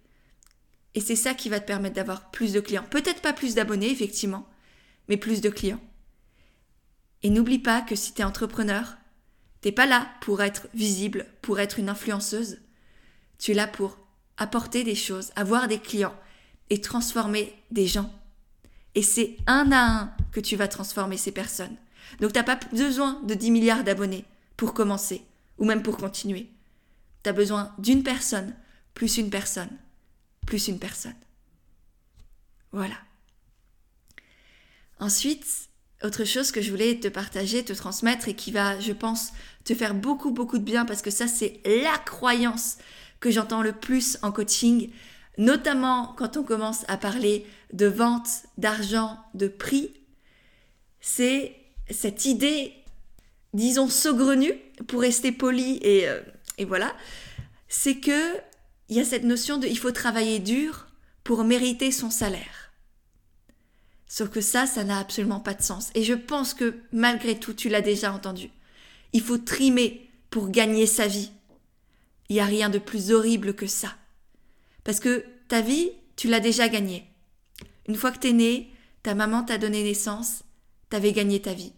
Et 0.93 1.01
c'est 1.01 1.15
ça 1.15 1.34
qui 1.34 1.49
va 1.49 1.60
te 1.60 1.67
permettre 1.67 1.95
d'avoir 1.95 2.31
plus 2.31 2.53
de 2.53 2.60
clients. 2.60 2.86
Peut-être 2.89 3.21
pas 3.21 3.34
plus 3.34 3.55
d'abonnés, 3.55 3.91
effectivement, 3.91 4.47
mais 5.08 5.17
plus 5.17 5.41
de 5.41 5.49
clients. 5.49 5.81
Et 7.23 7.29
n'oublie 7.29 7.60
pas 7.60 7.81
que 7.81 7.95
si 7.95 8.13
tu 8.13 8.21
es 8.21 8.25
entrepreneur, 8.25 8.95
t'es 9.62 9.71
pas 9.71 9.86
là 9.86 10.10
pour 10.21 10.41
être 10.41 10.67
visible, 10.73 11.25
pour 11.41 11.60
être 11.60 11.79
une 11.79 11.89
influenceuse. 11.89 12.60
Tu 13.39 13.51
es 13.51 13.55
là 13.55 13.67
pour 13.67 13.97
apporter 14.38 14.84
des 14.84 14.95
choses, 14.95 15.31
avoir 15.36 15.67
des 15.67 15.79
clients 15.79 16.15
et 16.69 16.81
transformer 16.81 17.53
des 17.71 17.88
gens. 17.88 18.13
Et 18.95 19.03
c'est 19.03 19.38
un 19.45 19.71
à 19.71 19.86
un 19.86 20.15
que 20.31 20.39
tu 20.39 20.55
vas 20.55 20.67
transformer 20.67 21.17
ces 21.17 21.31
personnes. 21.31 21.75
Donc 22.19 22.34
t'as 22.34 22.43
pas 22.43 22.60
besoin 22.71 23.21
de 23.23 23.34
10 23.34 23.51
milliards 23.51 23.84
d'abonnés 23.84 24.25
pour 24.58 24.73
commencer, 24.73 25.23
ou 25.58 25.65
même 25.65 25.84
pour 25.84 25.97
continuer. 25.97 26.49
Tu 27.23 27.29
as 27.29 27.34
besoin 27.34 27.73
d'une 27.77 28.03
personne, 28.03 28.55
plus 28.93 29.17
une 29.17 29.29
personne, 29.29 29.69
plus 30.47 30.67
une 30.67 30.79
personne. 30.79 31.15
Voilà. 32.71 32.95
Ensuite, 34.99 35.45
autre 36.03 36.23
chose 36.23 36.51
que 36.51 36.62
je 36.62 36.71
voulais 36.71 36.99
te 36.99 37.08
partager, 37.08 37.63
te 37.63 37.73
transmettre 37.73 38.27
et 38.27 38.36
qui 38.36 38.51
va, 38.51 38.79
je 38.79 38.93
pense, 38.93 39.34
te 39.63 39.73
faire 39.73 39.93
beaucoup, 39.93 40.31
beaucoup 40.31 40.58
de 40.58 40.63
bien 40.63 40.86
parce 40.86 41.01
que 41.01 41.12
ça, 41.12 41.27
c'est 41.27 41.62
la 41.65 41.97
croyance 41.97 42.77
que 43.19 43.31
j'entends 43.31 43.62
le 43.62 43.73
plus 43.73 44.17
en 44.21 44.31
coaching, 44.31 44.91
notamment 45.38 46.13
quand 46.17 46.38
on 46.38 46.43
commence 46.43 46.86
à 46.88 46.97
parler 46.97 47.45
de 47.75 47.88
vente, 47.88 48.29
d'argent, 48.57 49.19
de 49.33 49.47
prix. 49.47 49.93
C'est 51.01 51.55
cette 51.89 52.25
idée, 52.25 52.73
disons, 53.53 53.89
saugrenue, 53.89 54.53
pour 54.88 55.01
rester 55.01 55.31
poli 55.31 55.77
et, 55.81 56.07
euh, 56.07 56.21
et 56.57 56.65
voilà, 56.65 56.95
c'est 57.67 57.97
que 57.97 58.38
il 58.88 58.95
y 58.95 58.99
a 58.99 59.05
cette 59.05 59.23
notion 59.23 59.57
de 59.57 59.67
il 59.67 59.77
faut 59.77 59.91
travailler 59.91 60.39
dur 60.39 60.88
pour 61.23 61.43
mériter 61.43 61.91
son 61.91 62.09
salaire. 62.09 62.71
Sauf 64.07 64.29
que 64.29 64.41
ça, 64.41 64.67
ça 64.67 64.83
n'a 64.83 64.99
absolument 64.99 65.39
pas 65.39 65.55
de 65.55 65.63
sens. 65.63 65.89
Et 65.95 66.03
je 66.03 66.13
pense 66.13 66.53
que 66.53 66.75
malgré 66.91 67.38
tout, 67.39 67.53
tu 67.53 67.67
l'as 67.67 67.81
déjà 67.81 68.13
entendu. 68.13 68.51
Il 69.11 69.21
faut 69.21 69.39
trimer 69.39 70.09
pour 70.29 70.49
gagner 70.49 70.85
sa 70.85 71.07
vie. 71.07 71.31
Il 72.29 72.35
n'y 72.35 72.39
a 72.39 72.45
rien 72.45 72.69
de 72.69 72.77
plus 72.77 73.11
horrible 73.11 73.55
que 73.55 73.67
ça. 73.67 73.95
Parce 74.83 74.99
que 74.99 75.25
ta 75.47 75.61
vie, 75.61 75.91
tu 76.15 76.27
l'as 76.27 76.39
déjà 76.39 76.69
gagnée. 76.69 77.05
Une 77.88 77.95
fois 77.95 78.12
que 78.12 78.19
t'es 78.19 78.34
né, 78.34 78.71
ta 79.04 79.15
maman 79.15 79.43
t'a 79.43 79.58
donné 79.58 79.84
naissance, 79.84 80.43
t'avais 80.89 81.13
gagné 81.13 81.41
ta 81.41 81.54
vie. 81.54 81.74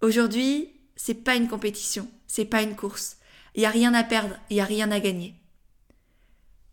Aujourd'hui, 0.00 0.70
c'est 0.96 1.14
pas 1.14 1.36
une 1.36 1.48
compétition, 1.48 2.08
c'est 2.26 2.44
pas 2.44 2.62
une 2.62 2.76
course. 2.76 3.16
Il 3.54 3.60
n'y 3.60 3.66
a 3.66 3.70
rien 3.70 3.94
à 3.94 4.04
perdre, 4.04 4.36
il 4.50 4.54
n'y 4.54 4.60
a 4.60 4.64
rien 4.64 4.90
à 4.90 5.00
gagner. 5.00 5.34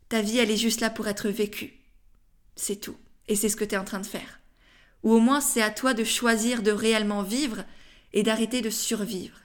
Ta 0.09 0.21
vie, 0.21 0.37
elle 0.37 0.51
est 0.51 0.57
juste 0.57 0.81
là 0.81 0.89
pour 0.89 1.07
être 1.07 1.29
vécue. 1.29 1.73
C'est 2.55 2.75
tout. 2.75 2.97
Et 3.27 3.35
c'est 3.35 3.49
ce 3.49 3.55
que 3.55 3.65
tu 3.65 3.75
es 3.75 3.77
en 3.77 3.85
train 3.85 3.99
de 3.99 4.05
faire. 4.05 4.39
Ou 5.03 5.13
au 5.13 5.19
moins, 5.19 5.41
c'est 5.41 5.61
à 5.61 5.71
toi 5.71 5.93
de 5.93 6.03
choisir 6.03 6.61
de 6.61 6.71
réellement 6.71 7.23
vivre 7.23 7.63
et 8.13 8.23
d'arrêter 8.23 8.61
de 8.61 8.69
survivre. 8.69 9.37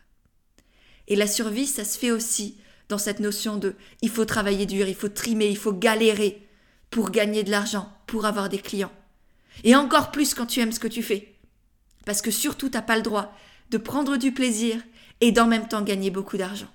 Et 1.08 1.16
la 1.16 1.26
survie, 1.26 1.66
ça 1.66 1.84
se 1.84 1.98
fait 1.98 2.10
aussi 2.10 2.58
dans 2.88 2.98
cette 2.98 3.20
notion 3.20 3.56
de 3.56 3.74
il 4.02 4.10
faut 4.10 4.24
travailler 4.24 4.66
dur, 4.66 4.88
il 4.88 4.94
faut 4.94 5.08
trimer, 5.08 5.48
il 5.48 5.56
faut 5.56 5.72
galérer 5.72 6.46
pour 6.90 7.10
gagner 7.10 7.42
de 7.42 7.50
l'argent, 7.50 7.92
pour 8.10 8.26
avoir 8.26 8.48
des 8.48 8.58
clients. 8.58 8.92
Et 9.62 9.76
encore 9.76 10.10
plus 10.10 10.34
quand 10.34 10.46
tu 10.46 10.58
aimes 10.58 10.72
ce 10.72 10.80
que 10.80 10.88
tu 10.88 11.02
fais. 11.02 11.36
Parce 12.04 12.22
que 12.22 12.32
surtout, 12.32 12.68
t'as 12.68 12.82
pas 12.82 12.96
le 12.96 13.02
droit 13.02 13.32
de 13.70 13.78
prendre 13.78 14.16
du 14.16 14.32
plaisir 14.32 14.82
et 15.20 15.30
d'en 15.30 15.46
même 15.46 15.68
temps 15.68 15.82
gagner 15.82 16.10
beaucoup 16.10 16.36
d'argent. 16.36 16.70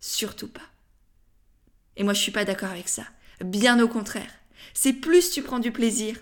Surtout 0.00 0.48
pas. 0.48 0.68
Et 1.96 2.02
moi, 2.02 2.14
je 2.14 2.20
suis 2.20 2.32
pas 2.32 2.46
d'accord 2.46 2.70
avec 2.70 2.88
ça. 2.88 3.04
Bien 3.44 3.78
au 3.78 3.88
contraire. 3.88 4.30
C'est 4.72 4.94
plus 4.94 5.30
tu 5.30 5.42
prends 5.42 5.58
du 5.58 5.70
plaisir, 5.70 6.16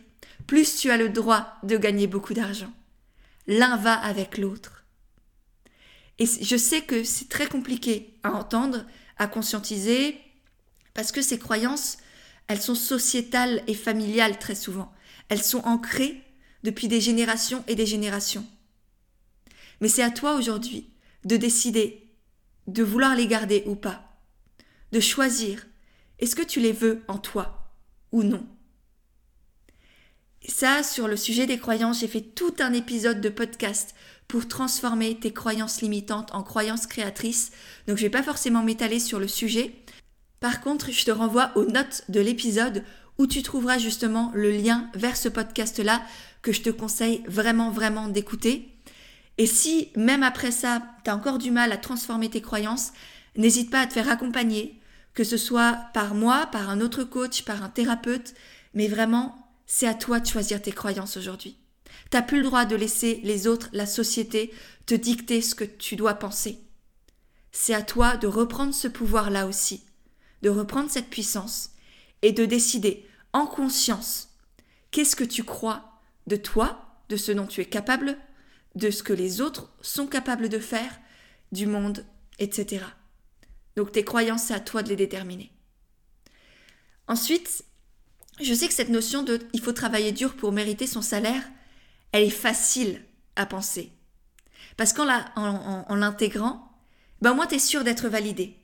plus 0.48 0.76
tu 0.76 0.90
as 0.90 0.96
le 0.96 1.08
droit 1.08 1.54
de 1.62 1.76
gagner 1.76 2.08
beaucoup 2.08 2.34
d'argent. 2.34 2.72
L'un 3.46 3.76
va 3.76 3.94
avec 3.94 4.38
l'autre. 4.38 4.84
Et 6.18 6.26
je 6.26 6.56
sais 6.56 6.82
que 6.82 7.04
c'est 7.04 7.28
très 7.28 7.46
compliqué 7.46 8.18
à 8.24 8.32
entendre, 8.32 8.84
à 9.18 9.28
conscientiser, 9.28 10.18
parce 10.94 11.12
que 11.12 11.22
ces 11.22 11.38
croyances, 11.38 11.98
elles 12.48 12.60
sont 12.60 12.74
sociétales 12.74 13.62
et 13.66 13.74
familiales 13.74 14.38
très 14.38 14.54
souvent. 14.54 14.92
Elles 15.28 15.42
sont 15.42 15.64
ancrées 15.64 16.22
depuis 16.62 16.88
des 16.88 17.00
générations 17.00 17.64
et 17.66 17.74
des 17.74 17.86
générations. 17.86 18.46
Mais 19.80 19.88
c'est 19.88 20.02
à 20.02 20.10
toi 20.10 20.34
aujourd'hui 20.34 20.90
de 21.24 21.36
décider 21.36 22.02
de 22.66 22.82
vouloir 22.82 23.16
les 23.16 23.26
garder 23.26 23.64
ou 23.66 23.74
pas, 23.74 24.16
de 24.92 25.00
choisir 25.00 25.66
est-ce 26.18 26.36
que 26.36 26.42
tu 26.42 26.60
les 26.60 26.72
veux 26.72 27.02
en 27.08 27.18
toi 27.18 27.72
ou 28.12 28.22
non. 28.22 28.46
Ça, 30.48 30.82
sur 30.82 31.08
le 31.08 31.16
sujet 31.16 31.46
des 31.46 31.58
croyances, 31.58 32.00
j'ai 32.00 32.08
fait 32.08 32.20
tout 32.20 32.54
un 32.58 32.72
épisode 32.72 33.20
de 33.20 33.28
podcast 33.28 33.94
pour 34.28 34.48
transformer 34.48 35.18
tes 35.18 35.32
croyances 35.32 35.82
limitantes 35.82 36.34
en 36.34 36.42
croyances 36.42 36.86
créatrices. 36.86 37.52
Donc 37.86 37.96
je 37.96 38.02
vais 38.02 38.10
pas 38.10 38.22
forcément 38.22 38.62
m'étaler 38.62 38.98
sur 38.98 39.20
le 39.20 39.28
sujet, 39.28 39.81
Par 40.42 40.60
contre, 40.60 40.90
je 40.90 41.04
te 41.04 41.12
renvoie 41.12 41.52
aux 41.54 41.66
notes 41.66 42.02
de 42.08 42.20
l'épisode 42.20 42.82
où 43.16 43.28
tu 43.28 43.44
trouveras 43.44 43.78
justement 43.78 44.32
le 44.34 44.50
lien 44.50 44.90
vers 44.92 45.16
ce 45.16 45.28
podcast-là 45.28 46.02
que 46.42 46.50
je 46.50 46.62
te 46.62 46.70
conseille 46.70 47.22
vraiment, 47.28 47.70
vraiment 47.70 48.08
d'écouter. 48.08 48.74
Et 49.38 49.46
si, 49.46 49.90
même 49.94 50.24
après 50.24 50.50
ça, 50.50 50.82
tu 51.04 51.10
as 51.10 51.14
encore 51.14 51.38
du 51.38 51.52
mal 51.52 51.70
à 51.70 51.76
transformer 51.76 52.28
tes 52.28 52.40
croyances, 52.40 52.92
n'hésite 53.36 53.70
pas 53.70 53.82
à 53.82 53.86
te 53.86 53.92
faire 53.92 54.10
accompagner, 54.10 54.80
que 55.14 55.22
ce 55.22 55.36
soit 55.36 55.78
par 55.94 56.12
moi, 56.12 56.48
par 56.50 56.70
un 56.70 56.80
autre 56.80 57.04
coach, 57.04 57.44
par 57.44 57.62
un 57.62 57.68
thérapeute, 57.68 58.34
mais 58.74 58.88
vraiment, 58.88 59.48
c'est 59.66 59.86
à 59.86 59.94
toi 59.94 60.18
de 60.18 60.26
choisir 60.26 60.60
tes 60.60 60.72
croyances 60.72 61.16
aujourd'hui. 61.16 61.56
T'as 62.10 62.22
plus 62.22 62.38
le 62.38 62.46
droit 62.46 62.64
de 62.64 62.74
laisser 62.74 63.20
les 63.22 63.46
autres, 63.46 63.68
la 63.72 63.86
société, 63.86 64.52
te 64.86 64.94
dicter 64.96 65.40
ce 65.40 65.54
que 65.54 65.62
tu 65.62 65.94
dois 65.94 66.14
penser. 66.14 66.58
C'est 67.52 67.74
à 67.74 67.82
toi 67.82 68.16
de 68.16 68.26
reprendre 68.26 68.74
ce 68.74 68.88
pouvoir-là 68.88 69.46
aussi, 69.46 69.84
de 70.42 70.50
reprendre 70.50 70.90
cette 70.90 71.10
puissance 71.10 71.70
et 72.22 72.32
de 72.32 72.44
décider 72.44 73.08
en 73.32 73.46
conscience 73.46 74.36
qu'est-ce 74.90 75.16
que 75.16 75.24
tu 75.24 75.44
crois 75.44 76.00
de 76.26 76.36
toi, 76.36 76.86
de 77.08 77.16
ce 77.16 77.32
dont 77.32 77.46
tu 77.46 77.60
es 77.60 77.64
capable, 77.64 78.16
de 78.74 78.90
ce 78.90 79.02
que 79.02 79.12
les 79.12 79.40
autres 79.40 79.72
sont 79.80 80.06
capables 80.06 80.48
de 80.48 80.58
faire, 80.58 80.98
du 81.50 81.66
monde, 81.66 82.04
etc. 82.38 82.84
Donc 83.76 83.92
tes 83.92 84.04
croyances, 84.04 84.44
c'est 84.44 84.54
à 84.54 84.60
toi 84.60 84.82
de 84.82 84.88
les 84.88 84.96
déterminer. 84.96 85.52
Ensuite, 87.08 87.64
je 88.40 88.54
sais 88.54 88.68
que 88.68 88.74
cette 88.74 88.88
notion 88.88 89.22
de 89.22 89.40
il 89.52 89.60
faut 89.60 89.72
travailler 89.72 90.12
dur 90.12 90.36
pour 90.36 90.52
mériter 90.52 90.86
son 90.86 91.02
salaire, 91.02 91.42
elle 92.12 92.24
est 92.24 92.30
facile 92.30 93.02
à 93.36 93.46
penser. 93.46 93.92
Parce 94.76 94.92
qu'en 94.92 95.04
l'intégrant, 95.04 96.72
ben 97.20 97.34
moi, 97.34 97.46
tu 97.46 97.56
es 97.56 97.58
sûr 97.58 97.84
d'être 97.84 98.08
validé. 98.08 98.56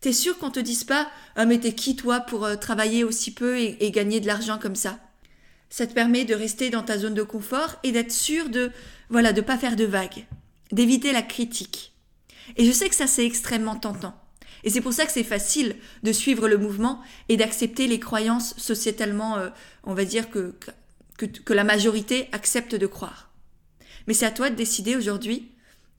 T'es 0.00 0.12
sûr 0.14 0.38
qu'on 0.38 0.50
te 0.50 0.60
dise 0.60 0.84
pas 0.84 1.10
Ah, 1.36 1.44
mais 1.44 1.58
t'es 1.58 1.74
qui 1.74 1.94
toi 1.94 2.20
pour 2.20 2.44
euh, 2.44 2.56
travailler 2.56 3.04
aussi 3.04 3.32
peu 3.32 3.58
et, 3.58 3.90
gagner 3.90 4.20
de 4.20 4.26
l'argent 4.26 4.58
comme 4.58 4.76
ça? 4.76 4.98
Ça 5.68 5.86
te 5.86 5.92
permet 5.92 6.24
de 6.24 6.34
rester 6.34 6.70
dans 6.70 6.82
ta 6.82 6.98
zone 6.98 7.14
de 7.14 7.22
confort 7.22 7.76
et 7.82 7.92
d'être 7.92 8.12
sûr 8.12 8.48
de, 8.48 8.72
voilà, 9.10 9.32
de 9.32 9.40
pas 9.40 9.58
faire 9.58 9.76
de 9.76 9.84
vagues, 9.84 10.26
d'éviter 10.72 11.12
la 11.12 11.22
critique. 11.22 11.92
Et 12.56 12.64
je 12.64 12.72
sais 12.72 12.88
que 12.88 12.94
ça, 12.94 13.06
c'est 13.06 13.26
extrêmement 13.26 13.76
tentant. 13.76 14.14
Et 14.64 14.70
c'est 14.70 14.80
pour 14.80 14.92
ça 14.92 15.06
que 15.06 15.12
c'est 15.12 15.22
facile 15.22 15.76
de 16.02 16.12
suivre 16.12 16.48
le 16.48 16.58
mouvement 16.58 17.00
et 17.28 17.36
d'accepter 17.36 17.86
les 17.86 18.00
croyances 18.00 18.54
sociétalement, 18.56 19.36
euh, 19.36 19.50
on 19.84 19.94
va 19.94 20.04
dire, 20.04 20.30
que, 20.30 20.54
que, 21.18 21.26
que, 21.26 21.54
la 21.54 21.64
majorité 21.64 22.28
accepte 22.32 22.74
de 22.74 22.86
croire. 22.86 23.30
Mais 24.06 24.14
c'est 24.14 24.26
à 24.26 24.30
toi 24.30 24.50
de 24.50 24.56
décider 24.56 24.96
aujourd'hui, 24.96 25.50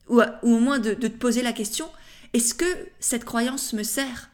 ou, 0.10 0.22
ou, 0.22 0.56
au 0.56 0.60
moins 0.60 0.80
de, 0.80 0.94
de 0.94 1.08
te 1.08 1.18
poser 1.18 1.44
la 1.44 1.54
question, 1.54 1.88
est-ce 2.34 2.54
que 2.54 2.89
cette 3.00 3.26
croyance 3.26 3.74
me 3.74 3.84
sert? 3.84 4.30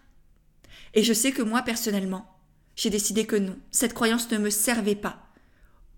Et 0.93 1.03
je 1.03 1.13
sais 1.13 1.31
que 1.31 1.41
moi, 1.41 1.61
personnellement, 1.63 2.37
j'ai 2.75 2.89
décidé 2.89 3.25
que 3.25 3.35
non, 3.35 3.57
cette 3.71 3.93
croyance 3.93 4.29
ne 4.31 4.37
me 4.37 4.49
servait 4.49 4.95
pas. 4.95 5.27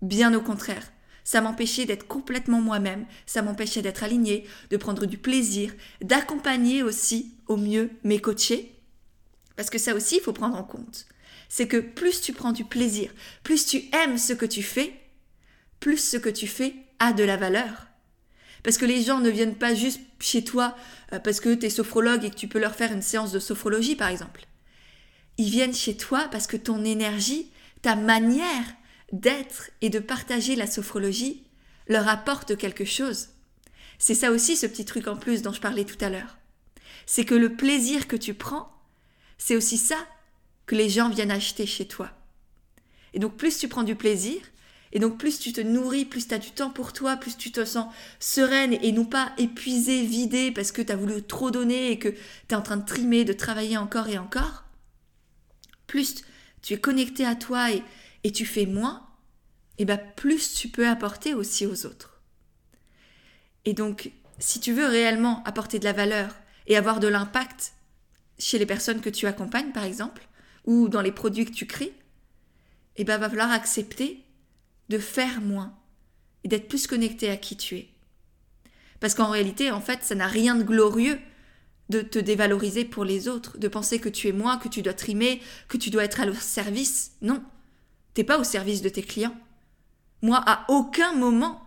Bien 0.02 0.32
au 0.34 0.40
contraire, 0.40 0.90
ça 1.24 1.40
m'empêchait 1.42 1.84
d'être 1.84 2.06
complètement 2.06 2.60
moi-même, 2.60 3.06
ça 3.26 3.42
m'empêchait 3.42 3.82
d'être 3.82 4.02
aligné, 4.02 4.46
de 4.70 4.76
prendre 4.76 5.04
du 5.04 5.18
plaisir, 5.18 5.74
d'accompagner 6.00 6.82
aussi 6.82 7.34
au 7.46 7.56
mieux 7.56 7.90
mes 8.02 8.18
coachés. 8.18 8.74
Parce 9.56 9.68
que 9.68 9.78
ça 9.78 9.94
aussi, 9.94 10.16
il 10.16 10.22
faut 10.22 10.32
prendre 10.32 10.56
en 10.56 10.64
compte. 10.64 11.06
C'est 11.50 11.68
que 11.68 11.76
plus 11.76 12.22
tu 12.22 12.32
prends 12.32 12.52
du 12.52 12.64
plaisir, 12.64 13.12
plus 13.42 13.66
tu 13.66 13.82
aimes 13.92 14.16
ce 14.16 14.32
que 14.32 14.46
tu 14.46 14.62
fais, 14.62 14.94
plus 15.80 15.98
ce 15.98 16.16
que 16.16 16.30
tu 16.30 16.46
fais 16.46 16.74
a 16.98 17.12
de 17.12 17.24
la 17.24 17.36
valeur. 17.36 17.89
Parce 18.62 18.78
que 18.78 18.84
les 18.84 19.02
gens 19.02 19.20
ne 19.20 19.30
viennent 19.30 19.56
pas 19.56 19.74
juste 19.74 20.00
chez 20.20 20.44
toi 20.44 20.76
euh, 21.12 21.18
parce 21.18 21.40
que 21.40 21.54
tu 21.54 21.66
es 21.66 21.70
sophrologue 21.70 22.24
et 22.24 22.30
que 22.30 22.36
tu 22.36 22.48
peux 22.48 22.58
leur 22.58 22.74
faire 22.74 22.92
une 22.92 23.02
séance 23.02 23.32
de 23.32 23.38
sophrologie, 23.38 23.96
par 23.96 24.08
exemple. 24.08 24.46
Ils 25.38 25.50
viennent 25.50 25.74
chez 25.74 25.96
toi 25.96 26.28
parce 26.30 26.46
que 26.46 26.56
ton 26.56 26.84
énergie, 26.84 27.50
ta 27.82 27.96
manière 27.96 28.64
d'être 29.12 29.70
et 29.80 29.90
de 29.90 29.98
partager 29.98 30.56
la 30.56 30.66
sophrologie 30.66 31.44
leur 31.88 32.08
apporte 32.08 32.56
quelque 32.56 32.84
chose. 32.84 33.28
C'est 33.98 34.14
ça 34.14 34.30
aussi 34.30 34.56
ce 34.56 34.66
petit 34.66 34.84
truc 34.84 35.08
en 35.08 35.16
plus 35.16 35.42
dont 35.42 35.52
je 35.52 35.60
parlais 35.60 35.84
tout 35.84 36.02
à 36.04 36.08
l'heure. 36.08 36.38
C'est 37.06 37.24
que 37.24 37.34
le 37.34 37.56
plaisir 37.56 38.06
que 38.06 38.16
tu 38.16 38.34
prends, 38.34 38.72
c'est 39.38 39.56
aussi 39.56 39.78
ça 39.78 39.96
que 40.66 40.76
les 40.76 40.88
gens 40.88 41.08
viennent 41.08 41.30
acheter 41.30 41.66
chez 41.66 41.88
toi. 41.88 42.10
Et 43.12 43.18
donc 43.18 43.36
plus 43.36 43.58
tu 43.58 43.68
prends 43.68 43.82
du 43.82 43.96
plaisir, 43.96 44.40
et 44.92 44.98
donc 44.98 45.18
plus 45.18 45.38
tu 45.38 45.52
te 45.52 45.60
nourris, 45.60 46.04
plus 46.04 46.26
tu 46.26 46.34
as 46.34 46.38
du 46.38 46.50
temps 46.50 46.70
pour 46.70 46.92
toi, 46.92 47.16
plus 47.16 47.36
tu 47.36 47.52
te 47.52 47.64
sens 47.64 47.92
sereine 48.18 48.72
et 48.72 48.92
non 48.92 49.04
pas 49.04 49.32
épuisée, 49.38 50.04
vidée 50.04 50.50
parce 50.50 50.72
que 50.72 50.82
tu 50.82 50.90
as 50.90 50.96
voulu 50.96 51.22
trop 51.22 51.50
donner 51.50 51.92
et 51.92 51.98
que 51.98 52.08
tu 52.08 52.18
es 52.50 52.54
en 52.54 52.62
train 52.62 52.76
de 52.76 52.84
trimer, 52.84 53.24
de 53.24 53.32
travailler 53.32 53.76
encore 53.76 54.08
et 54.08 54.18
encore, 54.18 54.64
plus 55.86 56.24
tu 56.62 56.74
es 56.74 56.80
connecté 56.80 57.24
à 57.24 57.36
toi 57.36 57.68
et, 57.72 58.32
tu 58.32 58.44
fais 58.44 58.66
moins, 58.66 59.06
et 59.78 59.84
bien 59.84 59.98
plus 60.16 60.54
tu 60.54 60.68
peux 60.68 60.86
apporter 60.86 61.34
aussi 61.34 61.66
aux 61.66 61.86
autres. 61.86 62.20
Et 63.64 63.74
donc, 63.74 64.10
si 64.38 64.60
tu 64.60 64.72
veux 64.72 64.86
réellement 64.86 65.42
apporter 65.44 65.78
de 65.78 65.84
la 65.84 65.92
valeur 65.92 66.34
et 66.66 66.76
avoir 66.76 67.00
de 67.00 67.08
l'impact 67.08 67.72
chez 68.38 68.58
les 68.58 68.66
personnes 68.66 69.00
que 69.00 69.10
tu 69.10 69.26
accompagnes, 69.26 69.72
par 69.72 69.84
exemple, 69.84 70.26
ou 70.64 70.88
dans 70.88 71.00
les 71.00 71.12
produits 71.12 71.44
que 71.44 71.52
tu 71.52 71.66
crées, 71.66 71.94
et 72.96 73.04
ben 73.04 73.18
va 73.18 73.30
falloir 73.30 73.50
accepter 73.50 74.24
de 74.90 74.98
faire 74.98 75.40
moins 75.40 75.72
et 76.44 76.48
d'être 76.48 76.68
plus 76.68 76.86
connecté 76.86 77.30
à 77.30 77.36
qui 77.36 77.56
tu 77.56 77.76
es. 77.76 77.88
Parce 78.98 79.14
qu'en 79.14 79.30
réalité, 79.30 79.70
en 79.70 79.80
fait, 79.80 80.00
ça 80.02 80.14
n'a 80.14 80.26
rien 80.26 80.56
de 80.56 80.62
glorieux 80.62 81.18
de 81.88 82.02
te 82.02 82.18
dévaloriser 82.18 82.84
pour 82.84 83.04
les 83.04 83.26
autres, 83.26 83.58
de 83.58 83.66
penser 83.66 83.98
que 83.98 84.08
tu 84.08 84.28
es 84.28 84.32
moins, 84.32 84.58
que 84.58 84.68
tu 84.68 84.82
dois 84.82 84.92
trimer, 84.92 85.40
que 85.68 85.76
tu 85.76 85.90
dois 85.90 86.04
être 86.04 86.20
à 86.20 86.26
leur 86.26 86.40
service. 86.40 87.12
Non, 87.22 87.42
t'es 88.14 88.24
pas 88.24 88.38
au 88.38 88.44
service 88.44 88.82
de 88.82 88.88
tes 88.88 89.02
clients. 89.02 89.36
Moi, 90.22 90.42
à 90.46 90.64
aucun 90.68 91.14
moment, 91.14 91.62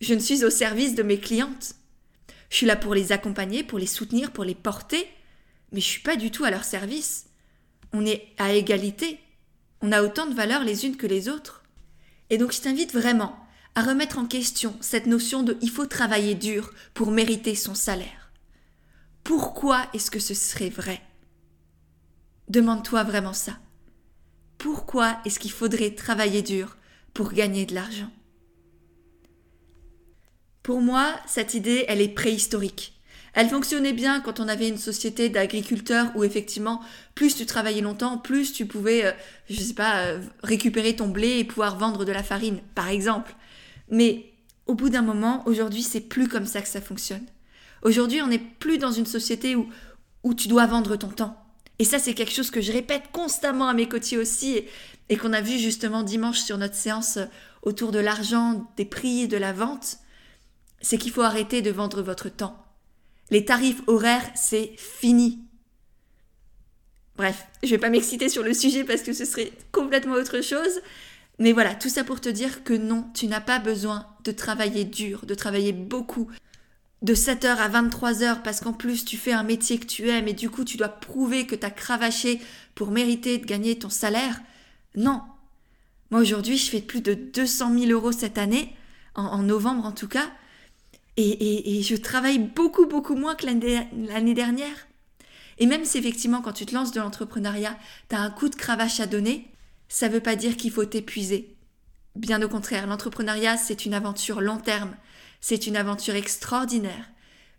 je 0.00 0.14
ne 0.14 0.20
suis 0.20 0.44
au 0.44 0.50
service 0.50 0.94
de 0.94 1.02
mes 1.02 1.18
clientes. 1.18 1.74
Je 2.50 2.56
suis 2.56 2.66
là 2.66 2.76
pour 2.76 2.94
les 2.94 3.10
accompagner, 3.10 3.64
pour 3.64 3.78
les 3.78 3.86
soutenir, 3.86 4.30
pour 4.30 4.44
les 4.44 4.54
porter, 4.54 5.08
mais 5.72 5.80
je 5.80 5.86
suis 5.86 6.02
pas 6.02 6.16
du 6.16 6.30
tout 6.30 6.44
à 6.44 6.50
leur 6.50 6.64
service. 6.64 7.26
On 7.92 8.06
est 8.06 8.28
à 8.38 8.52
égalité. 8.52 9.18
On 9.82 9.90
a 9.90 10.02
autant 10.02 10.26
de 10.26 10.34
valeur 10.34 10.62
les 10.62 10.86
unes 10.86 10.96
que 10.96 11.06
les 11.08 11.28
autres. 11.28 11.64
Et 12.30 12.38
donc 12.38 12.52
je 12.52 12.60
t'invite 12.60 12.92
vraiment 12.92 13.36
à 13.74 13.82
remettre 13.82 14.18
en 14.18 14.26
question 14.26 14.76
cette 14.80 15.06
notion 15.06 15.42
de 15.42 15.58
il 15.60 15.70
faut 15.70 15.86
travailler 15.86 16.34
dur 16.34 16.72
pour 16.94 17.10
mériter 17.10 17.54
son 17.54 17.74
salaire. 17.74 18.32
Pourquoi 19.22 19.86
est-ce 19.92 20.10
que 20.10 20.20
ce 20.20 20.34
serait 20.34 20.70
vrai? 20.70 21.00
Demande-toi 22.48 23.02
vraiment 23.02 23.32
ça. 23.32 23.58
Pourquoi 24.58 25.18
est-ce 25.24 25.38
qu'il 25.38 25.50
faudrait 25.50 25.94
travailler 25.94 26.42
dur 26.42 26.76
pour 27.12 27.32
gagner 27.32 27.66
de 27.66 27.74
l'argent? 27.74 28.10
Pour 30.62 30.80
moi, 30.80 31.14
cette 31.26 31.54
idée, 31.54 31.84
elle 31.88 32.00
est 32.00 32.08
préhistorique. 32.08 32.95
Elle 33.36 33.50
fonctionnait 33.50 33.92
bien 33.92 34.20
quand 34.22 34.40
on 34.40 34.48
avait 34.48 34.66
une 34.66 34.78
société 34.78 35.28
d'agriculteurs 35.28 36.10
où 36.14 36.24
effectivement, 36.24 36.80
plus 37.14 37.36
tu 37.36 37.44
travaillais 37.44 37.82
longtemps, 37.82 38.16
plus 38.16 38.54
tu 38.54 38.64
pouvais, 38.64 39.04
euh, 39.04 39.12
je 39.50 39.60
sais 39.60 39.74
pas, 39.74 40.06
euh, 40.06 40.22
récupérer 40.42 40.96
ton 40.96 41.08
blé 41.08 41.40
et 41.40 41.44
pouvoir 41.44 41.76
vendre 41.76 42.06
de 42.06 42.12
la 42.12 42.22
farine, 42.22 42.60
par 42.74 42.88
exemple. 42.88 43.36
Mais 43.90 44.32
au 44.66 44.74
bout 44.74 44.88
d'un 44.88 45.02
moment, 45.02 45.42
aujourd'hui, 45.46 45.82
c'est 45.82 46.00
plus 46.00 46.28
comme 46.28 46.46
ça 46.46 46.62
que 46.62 46.68
ça 46.68 46.80
fonctionne. 46.80 47.26
Aujourd'hui, 47.82 48.22
on 48.22 48.28
n'est 48.28 48.38
plus 48.38 48.78
dans 48.78 48.90
une 48.90 49.04
société 49.04 49.54
où, 49.54 49.68
où 50.22 50.32
tu 50.32 50.48
dois 50.48 50.64
vendre 50.64 50.96
ton 50.96 51.08
temps. 51.08 51.36
Et 51.78 51.84
ça, 51.84 51.98
c'est 51.98 52.14
quelque 52.14 52.32
chose 52.32 52.50
que 52.50 52.62
je 52.62 52.72
répète 52.72 53.10
constamment 53.12 53.68
à 53.68 53.74
mes 53.74 53.86
côtiers 53.86 54.16
aussi 54.16 54.52
et, 54.52 54.68
et 55.10 55.18
qu'on 55.18 55.34
a 55.34 55.42
vu 55.42 55.58
justement 55.58 56.02
dimanche 56.04 56.38
sur 56.38 56.56
notre 56.56 56.74
séance 56.74 57.18
euh, 57.18 57.26
autour 57.60 57.92
de 57.92 57.98
l'argent, 57.98 58.66
des 58.78 58.86
prix, 58.86 59.28
de 59.28 59.36
la 59.36 59.52
vente. 59.52 59.98
C'est 60.80 60.96
qu'il 60.96 61.12
faut 61.12 61.20
arrêter 61.20 61.60
de 61.60 61.70
vendre 61.70 62.00
votre 62.00 62.30
temps. 62.30 62.65
Les 63.30 63.44
tarifs 63.44 63.82
horaires, 63.86 64.30
c'est 64.34 64.72
fini. 64.76 65.40
Bref, 67.16 67.46
je 67.62 67.70
vais 67.70 67.78
pas 67.78 67.90
m'exciter 67.90 68.28
sur 68.28 68.42
le 68.42 68.52
sujet 68.52 68.84
parce 68.84 69.02
que 69.02 69.12
ce 69.12 69.24
serait 69.24 69.52
complètement 69.72 70.14
autre 70.14 70.42
chose. 70.42 70.80
Mais 71.38 71.52
voilà, 71.52 71.74
tout 71.74 71.88
ça 71.88 72.04
pour 72.04 72.20
te 72.20 72.28
dire 72.28 72.64
que 72.64 72.74
non, 72.74 73.10
tu 73.14 73.26
n'as 73.26 73.40
pas 73.40 73.58
besoin 73.58 74.06
de 74.24 74.32
travailler 74.32 74.84
dur, 74.84 75.26
de 75.26 75.34
travailler 75.34 75.72
beaucoup, 75.72 76.30
de 77.02 77.14
7h 77.14 77.56
à 77.56 77.68
23h 77.68 78.42
parce 78.42 78.60
qu'en 78.60 78.72
plus 78.72 79.04
tu 79.04 79.16
fais 79.16 79.32
un 79.32 79.42
métier 79.42 79.78
que 79.78 79.86
tu 79.86 80.08
aimes 80.08 80.28
et 80.28 80.32
du 80.32 80.48
coup 80.48 80.64
tu 80.64 80.76
dois 80.76 80.88
prouver 80.88 81.46
que 81.46 81.54
tu 81.54 81.66
as 81.66 81.70
cravaché 81.70 82.40
pour 82.74 82.90
mériter 82.90 83.38
de 83.38 83.44
gagner 83.44 83.78
ton 83.78 83.90
salaire. 83.90 84.40
Non. 84.94 85.22
Moi 86.10 86.20
aujourd'hui 86.20 86.56
je 86.56 86.70
fais 86.70 86.80
plus 86.80 87.02
de 87.02 87.14
200 87.14 87.78
000 87.78 87.90
euros 87.92 88.12
cette 88.12 88.38
année, 88.38 88.74
en 89.14 89.42
novembre 89.42 89.84
en 89.84 89.92
tout 89.92 90.08
cas, 90.08 90.30
et, 91.16 91.82
je 91.82 91.96
travaille 91.96 92.38
beaucoup, 92.38 92.86
beaucoup 92.86 93.14
moins 93.14 93.34
que 93.34 93.46
l'année 93.46 94.34
dernière. 94.34 94.88
Et 95.58 95.66
même 95.66 95.84
si 95.84 95.98
effectivement, 95.98 96.42
quand 96.42 96.52
tu 96.52 96.66
te 96.66 96.74
lances 96.74 96.92
de 96.92 97.00
l'entrepreneuriat, 97.00 97.78
tu 98.10 98.16
as 98.16 98.20
un 98.20 98.30
coup 98.30 98.48
de 98.48 98.56
cravache 98.56 99.00
à 99.00 99.06
donner, 99.06 99.50
ça 99.88 100.08
ne 100.08 100.14
veut 100.14 100.20
pas 100.20 100.36
dire 100.36 100.56
qu'il 100.56 100.70
faut 100.70 100.84
t'épuiser. 100.84 101.56
Bien 102.14 102.42
au 102.42 102.48
contraire, 102.48 102.86
l'entrepreneuriat, 102.86 103.56
c'est 103.56 103.86
une 103.86 103.94
aventure 103.94 104.40
long 104.40 104.58
terme. 104.58 104.94
C'est 105.40 105.66
une 105.66 105.76
aventure 105.76 106.14
extraordinaire 106.14 107.06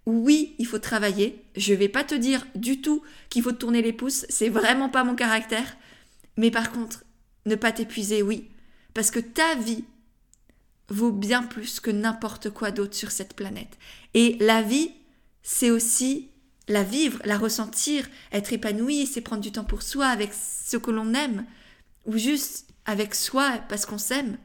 oui, 0.07 0.55
il 0.57 0.65
faut 0.65 0.79
travailler. 0.79 1.43
Je 1.57 1.73
vais 1.73 1.89
pas 1.89 2.05
te 2.05 2.15
dire 2.15 2.47
du 2.55 2.79
tout 2.79 3.03
qu'il 3.29 3.43
faut 3.43 3.51
te 3.51 3.57
tourner 3.57 3.81
les 3.81 3.91
pouces, 3.91 4.25
c'est 4.29 4.47
vraiment 4.47 4.87
pas 4.87 5.03
mon 5.03 5.15
caractère. 5.15 5.77
Mais 6.37 6.49
par 6.49 6.71
contre, 6.71 7.03
ne 7.45 7.55
pas 7.55 7.73
t'épuiser, 7.73 8.21
oui. 8.21 8.49
Parce 8.93 9.11
que 9.11 9.19
ta 9.19 9.55
vie 9.55 9.83
vaut 10.89 11.11
bien 11.11 11.43
plus 11.43 11.79
que 11.79 11.91
n'importe 11.91 12.49
quoi 12.49 12.71
d'autre 12.71 12.95
sur 12.95 13.11
cette 13.11 13.35
planète. 13.35 13.77
Et 14.13 14.37
la 14.39 14.61
vie, 14.61 14.91
c'est 15.43 15.69
aussi 15.69 16.29
la 16.67 16.83
vivre, 16.83 17.19
la 17.25 17.37
ressentir, 17.37 18.07
être 18.31 18.53
épanoui, 18.53 19.05
c'est 19.05 19.21
prendre 19.21 19.41
du 19.41 19.51
temps 19.51 19.63
pour 19.63 19.81
soi 19.81 20.07
avec 20.07 20.31
ce 20.33 20.77
que 20.77 20.91
l'on 20.91 21.13
aime, 21.13 21.45
ou 22.05 22.17
juste 22.17 22.67
avec 22.85 23.15
soi 23.15 23.59
parce 23.69 23.85
qu'on 23.85 23.97
s'aime. 23.97 24.37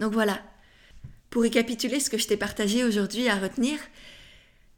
Donc 0.00 0.12
voilà. 0.12 0.42
Pour 1.30 1.42
récapituler 1.42 2.00
ce 2.00 2.10
que 2.10 2.18
je 2.18 2.26
t'ai 2.26 2.36
partagé 2.36 2.84
aujourd'hui 2.84 3.28
à 3.28 3.38
retenir, 3.38 3.78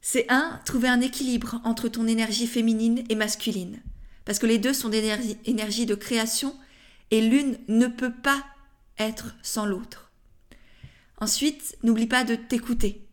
c'est 0.01 0.27
un, 0.31 0.61
trouver 0.64 0.88
un 0.88 1.01
équilibre 1.01 1.61
entre 1.64 1.88
ton 1.88 2.07
énergie 2.07 2.46
féminine 2.46 3.05
et 3.09 3.14
masculine. 3.14 3.81
Parce 4.25 4.38
que 4.38 4.46
les 4.46 4.59
deux 4.59 4.73
sont 4.73 4.88
des 4.88 5.37
énergies 5.44 5.87
de 5.87 5.94
création 5.94 6.57
et 7.11 7.20
l'une 7.20 7.59
ne 7.68 7.87
peut 7.87 8.12
pas 8.12 8.44
être 9.01 9.35
sans 9.43 9.67
l'autre. 9.67 10.11
Ensuite, 11.19 11.77
n'oublie 11.83 12.07
pas 12.07 12.25
de 12.25 12.35
t'écouter. 12.37 13.07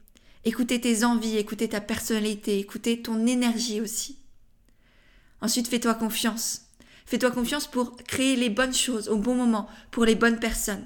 Écouter 0.46 0.80
tes 0.80 1.04
envies, 1.04 1.38
écouter 1.38 1.70
ta 1.70 1.82
personnalité, 1.82 2.60
écouter 2.60 3.02
ton 3.02 3.26
énergie 3.26 3.82
aussi. 3.82 4.20
Ensuite, 5.42 5.68
fais-toi 5.68 5.94
confiance. 5.96 6.62
Fais-toi 7.06 7.32
confiance 7.32 7.68
pour 7.68 7.96
créer 7.98 8.36
les 8.36 8.50
bonnes 8.50 8.74
choses 8.74 9.10
au 9.10 9.18
bon 9.18 9.36
moment, 9.36 9.70
pour 9.92 10.06
les 10.06 10.16
bonnes 10.16 10.40
personnes. 10.40 10.86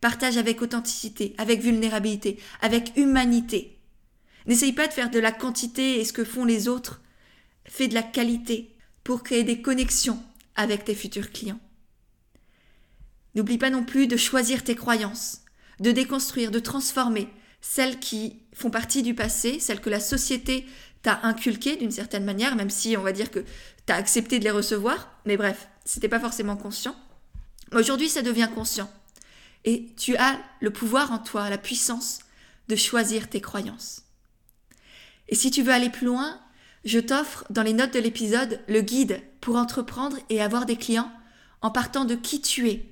Partage 0.00 0.36
avec 0.36 0.62
authenticité, 0.62 1.34
avec 1.38 1.60
vulnérabilité, 1.60 2.38
avec 2.60 2.92
humanité. 2.96 3.78
N'essaye 4.46 4.72
pas 4.72 4.86
de 4.86 4.92
faire 4.92 5.10
de 5.10 5.18
la 5.18 5.32
quantité 5.32 6.00
et 6.00 6.04
ce 6.04 6.12
que 6.12 6.24
font 6.24 6.44
les 6.44 6.68
autres. 6.68 7.02
Fais 7.64 7.88
de 7.88 7.94
la 7.94 8.02
qualité 8.02 8.74
pour 9.04 9.22
créer 9.22 9.44
des 9.44 9.60
connexions 9.60 10.22
avec 10.54 10.84
tes 10.84 10.94
futurs 10.94 11.30
clients. 11.30 11.60
N'oublie 13.34 13.58
pas 13.58 13.70
non 13.70 13.84
plus 13.84 14.06
de 14.06 14.16
choisir 14.16 14.64
tes 14.64 14.74
croyances, 14.74 15.42
de 15.80 15.92
déconstruire, 15.92 16.50
de 16.50 16.58
transformer 16.58 17.28
celles 17.60 17.98
qui 17.98 18.40
font 18.52 18.70
partie 18.70 19.02
du 19.02 19.14
passé, 19.14 19.60
celles 19.60 19.80
que 19.80 19.90
la 19.90 20.00
société 20.00 20.66
t'a 21.02 21.20
inculquées 21.22 21.76
d'une 21.76 21.90
certaine 21.90 22.24
manière, 22.24 22.56
même 22.56 22.70
si 22.70 22.96
on 22.96 23.02
va 23.02 23.12
dire 23.12 23.30
que 23.30 23.40
tu 23.86 23.92
as 23.92 23.96
accepté 23.96 24.38
de 24.38 24.44
les 24.44 24.50
recevoir, 24.50 25.10
mais 25.24 25.36
bref, 25.36 25.68
c'était 25.84 26.08
pas 26.08 26.20
forcément 26.20 26.56
conscient. 26.56 26.96
Aujourd'hui, 27.72 28.08
ça 28.08 28.22
devient 28.22 28.48
conscient. 28.54 28.90
Et 29.64 29.94
tu 29.96 30.16
as 30.16 30.38
le 30.60 30.70
pouvoir 30.70 31.12
en 31.12 31.18
toi, 31.18 31.50
la 31.50 31.58
puissance 31.58 32.20
de 32.68 32.76
choisir 32.76 33.28
tes 33.28 33.40
croyances. 33.40 34.02
Et 35.28 35.34
si 35.34 35.50
tu 35.50 35.62
veux 35.62 35.72
aller 35.72 35.90
plus 35.90 36.06
loin, 36.06 36.40
je 36.84 36.98
t'offre 36.98 37.44
dans 37.50 37.62
les 37.62 37.72
notes 37.72 37.92
de 37.92 37.98
l'épisode 37.98 38.60
le 38.68 38.80
guide 38.80 39.20
pour 39.40 39.56
entreprendre 39.56 40.16
et 40.30 40.40
avoir 40.40 40.64
des 40.64 40.76
clients 40.76 41.12
en 41.60 41.70
partant 41.70 42.04
de 42.04 42.14
qui 42.14 42.40
tu 42.40 42.68
es 42.68 42.86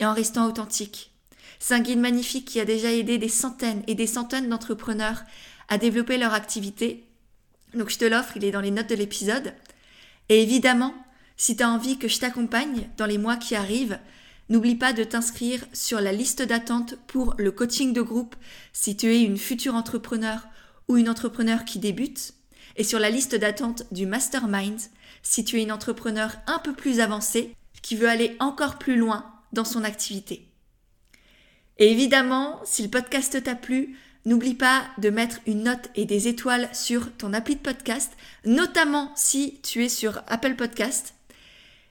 et 0.00 0.04
en 0.04 0.14
restant 0.14 0.46
authentique. 0.46 1.12
C'est 1.58 1.74
un 1.74 1.80
guide 1.80 2.00
magnifique 2.00 2.46
qui 2.46 2.58
a 2.58 2.64
déjà 2.64 2.90
aidé 2.90 3.18
des 3.18 3.28
centaines 3.28 3.82
et 3.86 3.94
des 3.94 4.06
centaines 4.06 4.48
d'entrepreneurs 4.48 5.22
à 5.68 5.78
développer 5.78 6.16
leur 6.16 6.32
activité. 6.32 7.06
Donc 7.74 7.90
je 7.90 7.98
te 7.98 8.04
l'offre, 8.06 8.36
il 8.36 8.44
est 8.44 8.50
dans 8.50 8.62
les 8.62 8.70
notes 8.70 8.88
de 8.88 8.94
l'épisode. 8.94 9.52
Et 10.30 10.42
évidemment, 10.42 10.94
si 11.36 11.56
tu 11.56 11.62
as 11.62 11.70
envie 11.70 11.98
que 11.98 12.08
je 12.08 12.18
t'accompagne 12.18 12.88
dans 12.96 13.06
les 13.06 13.18
mois 13.18 13.36
qui 13.36 13.54
arrivent, 13.54 13.98
n'oublie 14.48 14.74
pas 14.74 14.92
de 14.92 15.04
t'inscrire 15.04 15.64
sur 15.72 16.00
la 16.00 16.12
liste 16.12 16.42
d'attente 16.42 16.96
pour 17.06 17.34
le 17.38 17.52
coaching 17.52 17.92
de 17.92 18.02
groupe 18.02 18.34
si 18.72 18.96
tu 18.96 19.06
es 19.06 19.22
une 19.22 19.38
future 19.38 19.74
entrepreneur 19.74 20.48
ou 20.88 20.96
une 20.96 21.08
entrepreneur 21.08 21.64
qui 21.64 21.78
débute, 21.78 22.34
et 22.76 22.84
sur 22.84 22.98
la 22.98 23.10
liste 23.10 23.36
d'attente 23.36 23.84
du 23.92 24.06
mastermind 24.06 24.80
si 25.22 25.44
tu 25.44 25.58
es 25.58 25.62
une 25.62 25.72
entrepreneur 25.72 26.32
un 26.46 26.58
peu 26.58 26.72
plus 26.72 27.00
avancée 27.00 27.54
qui 27.82 27.94
veut 27.94 28.08
aller 28.08 28.36
encore 28.40 28.78
plus 28.78 28.96
loin 28.96 29.39
dans 29.52 29.64
son 29.64 29.84
activité. 29.84 30.46
Et 31.78 31.90
évidemment, 31.90 32.60
si 32.64 32.82
le 32.82 32.90
podcast 32.90 33.42
t'a 33.42 33.54
plu, 33.54 33.96
n'oublie 34.26 34.54
pas 34.54 34.84
de 34.98 35.10
mettre 35.10 35.40
une 35.46 35.64
note 35.64 35.90
et 35.94 36.04
des 36.04 36.28
étoiles 36.28 36.68
sur 36.74 37.10
ton 37.16 37.32
appli 37.32 37.56
de 37.56 37.60
podcast, 37.60 38.12
notamment 38.44 39.12
si 39.16 39.60
tu 39.62 39.84
es 39.84 39.88
sur 39.88 40.22
Apple 40.28 40.56
Podcast. 40.56 41.14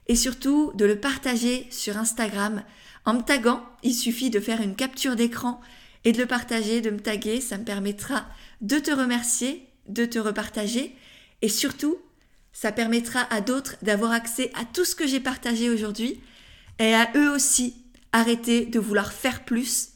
Et 0.06 0.16
surtout 0.16 0.72
de 0.74 0.84
le 0.84 0.98
partager 0.98 1.66
sur 1.70 1.96
Instagram 1.96 2.62
en 3.04 3.14
me 3.14 3.22
taguant. 3.22 3.62
Il 3.82 3.94
suffit 3.94 4.30
de 4.30 4.40
faire 4.40 4.60
une 4.60 4.76
capture 4.76 5.16
d'écran 5.16 5.60
et 6.04 6.12
de 6.12 6.18
le 6.18 6.26
partager, 6.26 6.80
de 6.80 6.90
me 6.90 7.00
taguer. 7.00 7.40
Ça 7.40 7.58
me 7.58 7.64
permettra 7.64 8.26
de 8.60 8.78
te 8.78 8.90
remercier, 8.90 9.68
de 9.88 10.04
te 10.04 10.18
repartager. 10.18 10.94
Et 11.42 11.48
surtout, 11.48 11.98
ça 12.52 12.72
permettra 12.72 13.20
à 13.32 13.40
d'autres 13.40 13.76
d'avoir 13.82 14.12
accès 14.12 14.50
à 14.54 14.64
tout 14.64 14.84
ce 14.84 14.94
que 14.94 15.06
j'ai 15.06 15.20
partagé 15.20 15.70
aujourd'hui 15.70 16.20
et 16.80 16.94
à 16.94 17.12
eux 17.14 17.30
aussi 17.30 17.84
arrêter 18.12 18.66
de 18.66 18.80
vouloir 18.80 19.12
faire 19.12 19.44
plus 19.44 19.90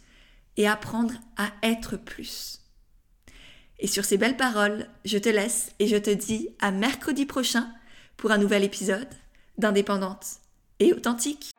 et 0.57 0.68
apprendre 0.68 1.14
à 1.37 1.49
être 1.62 1.97
plus. 1.97 2.61
Et 3.81 3.88
sur 3.88 4.05
ces 4.05 4.18
belles 4.18 4.37
paroles, 4.37 4.88
je 5.05 5.18
te 5.18 5.29
laisse 5.29 5.73
et 5.81 5.88
je 5.88 5.97
te 5.97 6.11
dis 6.11 6.51
à 6.61 6.70
mercredi 6.70 7.27
prochain 7.27 7.68
pour 8.16 8.31
un 8.31 8.38
nouvel 8.38 8.62
épisode 8.62 9.09
d'Indépendante 9.59 10.27
et 10.79 10.92
authentique. 10.92 11.53